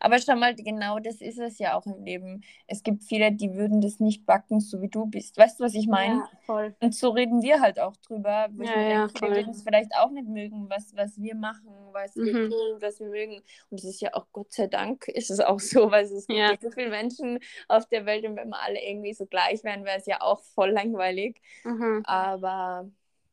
[0.00, 2.42] aber schau mal, genau das ist es ja auch im Leben.
[2.66, 5.36] Es gibt viele, die würden das nicht backen, so wie du bist.
[5.38, 6.22] Weißt du, was ich meine?
[6.22, 6.74] Ja, voll.
[6.80, 8.48] Und so reden wir halt auch drüber.
[8.52, 9.34] Wo Ja, ja, denke, voll.
[9.34, 12.48] würden es vielleicht auch nicht mögen, was, was wir machen, was wir Mhm.
[12.48, 13.42] tun, was wir mögen.
[13.70, 16.36] Und es ist ja auch Gott sei Dank ist es auch so, weil es gibt
[16.36, 16.56] ja.
[16.62, 19.98] so viele Menschen auf der Welt und wenn wir alle irgendwie so gleich wären, wäre
[19.98, 21.40] es ja auch voll langweilig.
[21.64, 22.02] Mhm.
[22.02, 22.90] Aber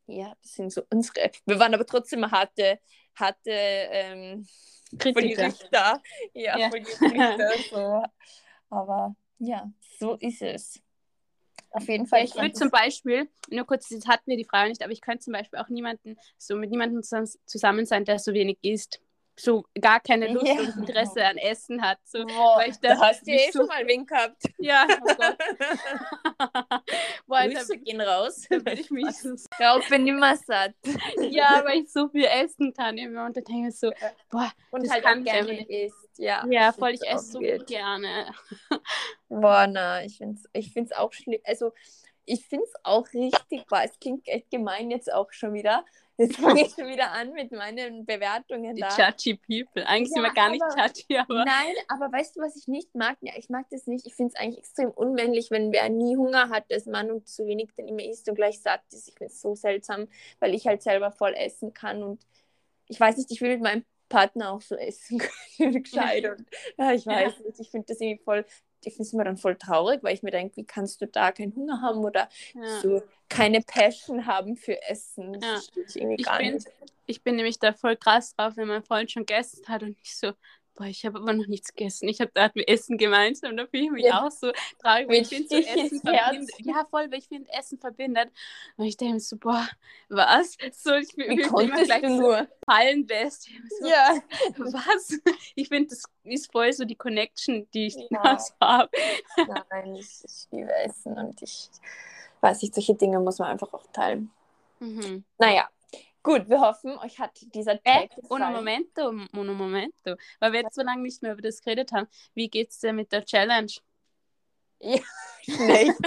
[0.07, 1.32] ja, das sind so unsere.
[1.45, 2.80] Wir waren aber trotzdem harte,
[3.16, 4.47] harte ähm,
[4.99, 5.45] voll die Kritiker.
[5.47, 6.01] Richter.
[6.34, 6.68] Ja, Ja.
[6.68, 7.51] Richter.
[7.70, 8.03] So.
[8.70, 10.82] Aber ja, so ist es.
[11.72, 12.20] Auf jeden Fall.
[12.20, 15.01] Ja, ich würde zum Beispiel, nur kurz, das hatten wir die Frage nicht, aber ich
[15.01, 19.01] könnte zum Beispiel auch niemanden, so mit niemandem zus- zusammen sein, der so wenig isst.
[19.38, 20.54] So gar keine Lust Ja.
[20.60, 21.98] und Interesse an Essen hat.
[22.06, 24.42] So, Boah, weil ich da hast du eh so- schon mal wen gehabt.
[24.60, 25.38] ja, oh Gott.
[27.28, 28.46] Boah, Grüße gehen raus.
[28.50, 30.74] bin ich mich so, Raupe nimmer satt.
[31.30, 33.92] ja, weil ich so viel essen kann immer und dann denke ich so,
[34.30, 35.96] boah, Und Das halt kann ich gerne isst.
[36.18, 37.68] Ja, ja, voll, ich esse so weird.
[37.68, 38.32] gerne.
[39.28, 41.42] Boah, na, ich finde es ich find's auch schlimm.
[41.44, 41.74] Also,
[42.26, 45.84] ich finde es auch richtig, boah, es klingt echt gemein jetzt auch schon wieder.
[46.18, 48.89] Jetzt fange ich schon wieder an mit meinen Bewertungen Die da.
[48.89, 49.86] judgy People.
[49.88, 51.45] Eigentlich sind Ja, wir gar nicht judgy, aber.
[51.45, 53.18] Nein, aber weißt du, was ich nicht mag?
[53.22, 54.07] Ja, ich mag das nicht.
[54.07, 57.45] Ich finde es eigentlich extrem unmännlich, wenn wer nie Hunger hat, dass man und zu
[57.45, 59.07] wenig dann immer isst und gleich satt ist.
[59.09, 60.07] Ich finde es so seltsam,
[60.39, 62.26] weil ich halt selber voll essen kann und
[62.88, 65.20] ich weiß nicht, ich will mit meinem Partner auch so essen
[65.57, 66.26] können, gescheit.
[66.39, 66.47] Und,
[66.78, 68.45] ja, ich weiß nicht, ich finde das irgendwie voll,
[68.88, 71.32] ich finde es immer dann voll traurig, weil ich mir denke, wie kannst du da
[71.32, 72.82] keinen Hunger haben oder Ja.
[72.82, 75.42] so keine Passion haben für Essen?
[75.42, 75.62] Ja.
[75.76, 76.64] ich Ich bin-.
[77.08, 80.18] Ich bin nämlich da voll krass drauf, wenn mein Freund schon gegessen hat und ich
[80.18, 80.32] so,
[80.76, 82.07] boah, ich habe aber noch nichts gegessen.
[82.09, 84.26] Ich habe da wir essen gemeinsam, da fühle ich mich Ja.
[84.26, 84.51] auch so
[84.82, 86.55] traurig, weil Mit ich finde so Essen verbindet.
[86.59, 88.30] Ja, voll, weil ich finde Essen verbindet.
[88.78, 89.67] Und ich denke mir so, boah,
[90.09, 90.57] was?
[90.73, 92.47] So, ich mich immer gleich du so nur?
[92.65, 93.49] fallen lässt.
[93.80, 94.15] So, Ja.
[94.57, 95.19] Was?
[95.55, 98.38] Ich finde, das ist voll so die Connection, die ich Ja.
[98.61, 98.89] habe.
[99.69, 101.69] Nein, ich, ich liebe Essen und ich
[102.41, 104.32] weiß nicht, solche Dinge muss man einfach auch teilen.
[104.80, 105.23] Mhm.
[105.38, 105.69] Naja,
[106.26, 108.53] gut, wir hoffen, euch hat dieser Äh, Tag uno gefallen.
[108.55, 110.15] momento, uno momento.
[110.39, 112.07] Weil wir jetzt so lange nicht mehr über das geredet haben.
[112.34, 113.71] Wie geht's dir mit der Challenge?
[115.43, 115.93] Schlecht.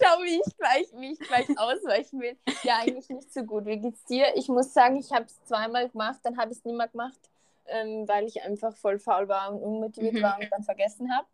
[0.00, 2.38] Schau, wie ich, gleich, wie ich gleich ausweichen will.
[2.62, 3.66] Ja, eigentlich nicht so gut.
[3.66, 4.34] Wie geht's dir?
[4.36, 7.18] Ich muss sagen, ich habe es zweimal gemacht, dann habe ich es nicht mehr gemacht,
[7.66, 10.22] ähm, weil ich einfach voll faul war und unmotiviert Mhm.
[10.22, 11.26] war und dann vergessen habe.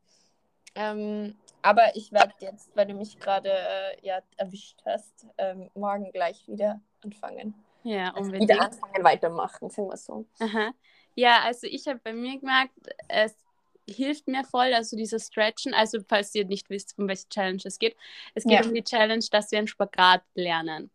[0.75, 6.11] Ähm, aber ich werde jetzt, weil du mich gerade äh, ja, erwischt hast, ähm, morgen
[6.13, 7.55] gleich wieder anfangen.
[7.85, 8.51] Ja, Also unbedingt.
[8.51, 10.25] wieder anfangen, weitermachen, sagen wir so.
[10.39, 10.73] Aha.
[11.15, 12.73] Ja, also ich habe bei mir gemerkt,
[13.09, 13.35] es
[13.91, 17.79] hilft mir voll, also dieses Stretchen, also falls ihr nicht wisst, um welche Challenge es
[17.81, 17.97] geht,
[18.35, 18.65] es geht Ja.
[18.65, 20.91] um die Challenge, dass wir einen Spagat lernen.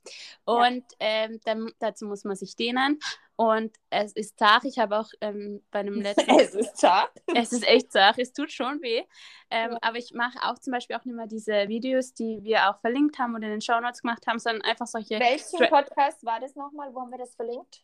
[0.45, 2.99] Und ähm, dann, dazu muss man sich dehnen
[3.37, 6.29] und es ist zart, ich habe auch ähm, bei einem letzten...
[6.39, 7.11] Es ist zart.
[7.33, 9.03] Es ist echt zart, es tut schon weh.
[9.49, 9.77] Ähm, Ja.
[9.81, 13.17] Aber ich mache auch zum Beispiel auch nicht mehr diese Videos, die wir auch verlinkt
[13.19, 15.19] haben oder in den Shownotes gemacht haben, sondern einfach solche.
[15.19, 16.93] Welchen Stra- Podcast war das nochmal?
[16.93, 17.83] Wo haben wir das verlinkt?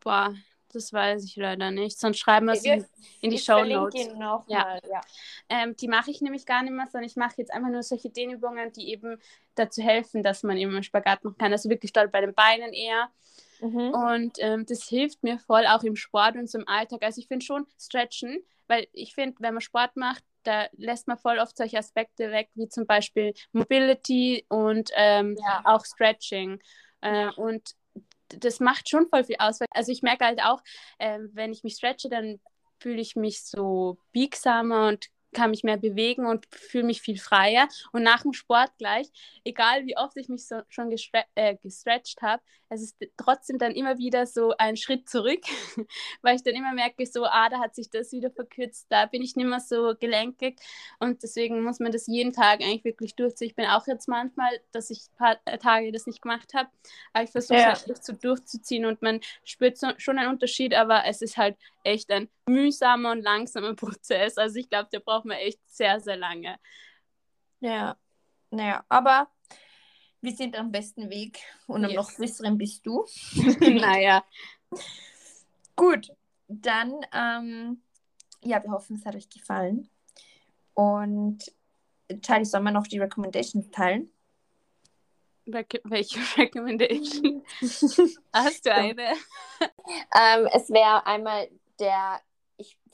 [0.00, 0.34] Boah,
[0.72, 1.98] das weiß ich leider nicht.
[1.98, 2.84] Sonst schreiben wir es in,
[3.22, 4.58] in die ihn noch Ja.
[4.64, 5.00] mal, ja.
[5.48, 8.10] Ähm, die mache ich nämlich gar nicht mehr, sondern ich mache jetzt einfach nur solche
[8.10, 9.18] Dehnübungen, die eben
[9.56, 11.50] dazu helfen, dass man eben einen Spagat machen kann.
[11.52, 13.10] Also wirklich dort bei den Beinen eher.
[13.60, 13.90] Mhm.
[13.94, 17.02] Und ähm, das hilft mir voll auch im Sport und so im Alltag.
[17.02, 18.38] Also ich finde schon Stretchen,
[18.68, 22.50] weil ich finde, wenn man Sport macht, da lässt man voll oft solche Aspekte weg,
[22.54, 25.62] wie zum Beispiel Mobility und ähm, Ja.
[25.64, 26.60] auch Stretching.
[27.00, 27.30] Äh.
[27.36, 27.70] Und
[28.28, 29.58] das macht schon voll viel aus.
[29.70, 30.60] Also ich merke halt auch,
[30.98, 32.40] ähm, wenn ich mich stretche, dann
[32.78, 35.06] fühle ich mich so biegsamer und
[35.36, 37.68] kann mich mehr bewegen und fühle mich viel freier.
[37.92, 39.08] Und nach dem Sport gleich,
[39.44, 43.72] egal wie oft ich mich so schon gestre äh, gestretcht habe, es ist trotzdem dann
[43.72, 45.42] immer wieder so ein Schritt zurück,
[46.22, 49.22] weil ich dann immer merke, so, ah, da hat sich das wieder verkürzt, da bin
[49.22, 50.58] ich nicht mehr so gelenkig
[50.98, 53.48] und deswegen muss man das jeden Tag eigentlich wirklich durchziehen.
[53.48, 56.68] Ich bin auch jetzt manchmal, dass ich ein paar Tage das nicht gemacht habe,
[57.12, 57.72] aber ich versuche Ja.
[57.72, 61.56] es halt so durchzuziehen und man spürt so, schon einen Unterschied, aber es ist halt
[61.84, 64.38] echt ein mühsamer und langsamer Prozess.
[64.38, 66.58] Also ich glaube, da braucht man echt sehr, sehr lange.
[67.60, 67.96] Ja.
[68.50, 69.28] Naja, aber
[70.20, 71.96] wir sind am besten Weg und am Yes.
[71.96, 73.04] noch besseren bist du.
[73.60, 74.24] naja,
[75.74, 76.10] Gut,
[76.48, 77.82] dann, ähm,
[78.42, 79.90] ja, wir hoffen, es hat euch gefallen.
[80.74, 81.52] Und
[82.22, 84.10] Charlie, sollen wir noch die Recommendations teilen?
[85.44, 87.44] Welche Recommendation?
[88.32, 89.12] Hast du eine?
[89.60, 92.20] Ähm, es wäre einmal der,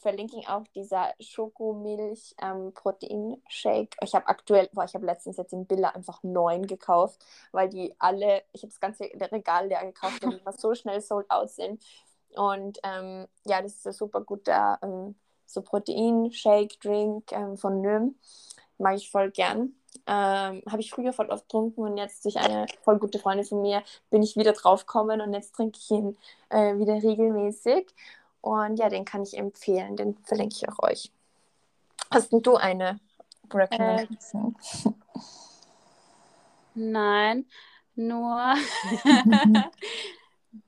[0.02, 3.96] verlinke ihn auch, dieser Schokomilch ähm, Protein-Shake.
[4.02, 7.94] Ich habe aktuell, boah, ich habe letztens jetzt in Billa einfach neun gekauft, weil die
[7.98, 11.50] alle, ich habe das ganze Regal leer gekauft, weil die immer so schnell sold out
[11.50, 11.82] sind.
[12.34, 15.14] Und ähm, ja, das ist ein super guter ähm,
[15.46, 18.16] so Protein-Shake-Drink ähm, von Nöm.
[18.78, 19.74] Mag ich voll gern.
[20.06, 23.60] Ähm, habe ich früher voll oft getrunken und jetzt durch eine voll gute Freundin von
[23.60, 26.16] mir bin ich wieder drauf gekommen und jetzt trinke ich ihn
[26.48, 27.86] äh, wieder regelmäßig.
[28.42, 31.10] Und ja, den kann ich empfehlen, den verlinke ich auch euch.
[32.10, 33.00] Hast denn du eine
[33.50, 34.56] Recommendation?
[36.74, 37.46] Nein,
[37.94, 38.54] nur.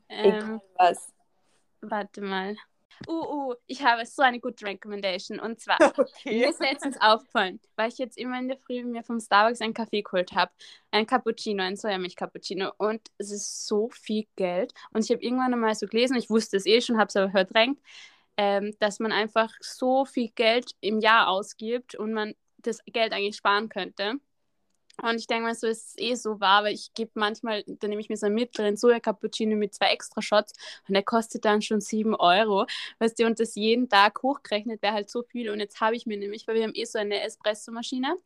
[0.08, 1.12] ähm, was.
[1.80, 2.56] warte mal.
[3.06, 5.40] Uh, uh, ich habe so eine gute Recommendation.
[5.40, 5.80] Und zwar,
[6.28, 6.50] Mir Okay.
[6.50, 10.02] ist letztens aufgefallen, weil ich jetzt immer in der Früh mir vom Starbucks einen Kaffee
[10.02, 10.52] geholt habe.
[10.90, 12.72] Ein Cappuccino, ein Sojamilch-Cappuccino.
[12.78, 14.72] Und es ist so viel Geld.
[14.92, 17.30] Und ich habe irgendwann einmal so gelesen, ich wusste es eh schon, habe es aber
[17.30, 17.80] verdrängt,
[18.36, 23.36] ähm, dass man einfach so viel Geld im Jahr ausgibt und man das Geld eigentlich
[23.36, 24.14] sparen könnte.
[25.02, 27.88] Und ich denke mal, so ist es eh so wahr, weil ich gebe manchmal, da
[27.88, 30.52] nehme ich mir so einen mittleren Soja-Cappuccino mit zwei extra Shots
[30.88, 32.66] und der kostet dann schon 7 Euro.
[32.98, 35.50] Weißt du, und das jeden Tag hochgerechnet wäre halt so viel.
[35.50, 38.16] Und jetzt habe ich mir nämlich, weil wir haben eh so eine Espresso-Maschine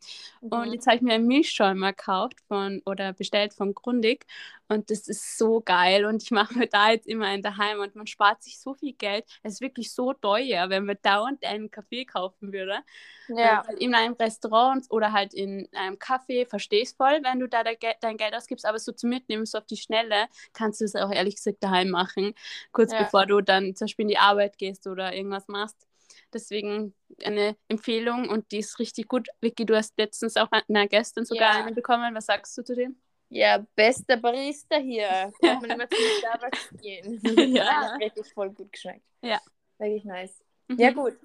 [0.41, 0.53] mhm.
[0.53, 4.27] und jetzt habe ich mir einen Milchschäumer gekauft von oder bestellt von Grundig
[4.69, 7.97] und das ist so geil und ich mache mir da jetzt immer einen daheim und
[7.97, 9.25] man spart sich so viel Geld.
[9.43, 12.81] Es ist wirklich so teuer, wenn man dauernd einen Kaffee kaufen würde.
[13.29, 13.67] Ja.
[13.67, 17.63] Halt in einem Restaurant oder halt in einem Café verstehe ich voll, wenn du da
[17.63, 21.13] dein Geld ausgibst, aber so zum Mitnehmen, so auf die Schnelle, kannst du es auch
[21.13, 22.35] ehrlich gesagt daheim machen,
[22.73, 23.05] kurz ja.
[23.05, 25.87] bevor du dann zum Beispiel in die Arbeit gehst oder irgendwas machst.
[26.33, 26.95] Deswegen
[27.25, 29.29] eine Empfehlung und die ist richtig gut.
[29.41, 31.63] Vicky, du hast letztens auch eine gestern sogar ja.
[31.63, 32.15] eine bekommen.
[32.15, 32.97] Was sagst du zu dem?
[33.31, 35.33] Ja, bester Barista hier.
[35.41, 37.21] Kann man immer zum Starbucks gehen.
[37.55, 37.93] ja.
[37.93, 39.05] Hat wirklich voll gut geschmeckt.
[39.23, 39.41] Ja.
[39.79, 40.43] Wirklich nice.
[40.67, 40.79] Mhm.
[40.79, 41.17] Ja, gut.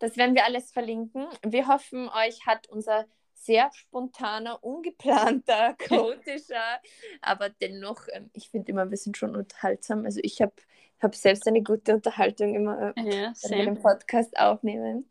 [0.00, 1.26] Das werden wir alles verlinken.
[1.44, 3.06] Wir hoffen, euch hat unser
[3.44, 6.80] sehr spontaner, ungeplanter, chaotischer,
[7.20, 10.04] aber dennoch, ähm, ich finde immer, wir sind schon unterhaltsam.
[10.04, 10.52] Also ich habe
[11.00, 15.08] hab selbst eine gute Unterhaltung immer, äh, ja, wenn wir den Podcast aufnehmen.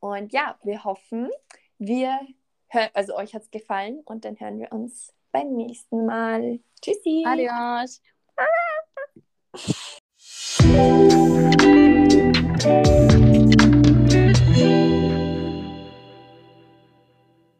[0.00, 1.30] Und ja, wir hoffen,
[1.78, 2.18] wir
[2.68, 6.60] hören, also euch hat es gefallen und dann hören wir uns beim nächsten Mal.
[6.80, 7.24] Tschüssi.
[7.26, 8.00] Adios.
[8.36, 8.44] Ah.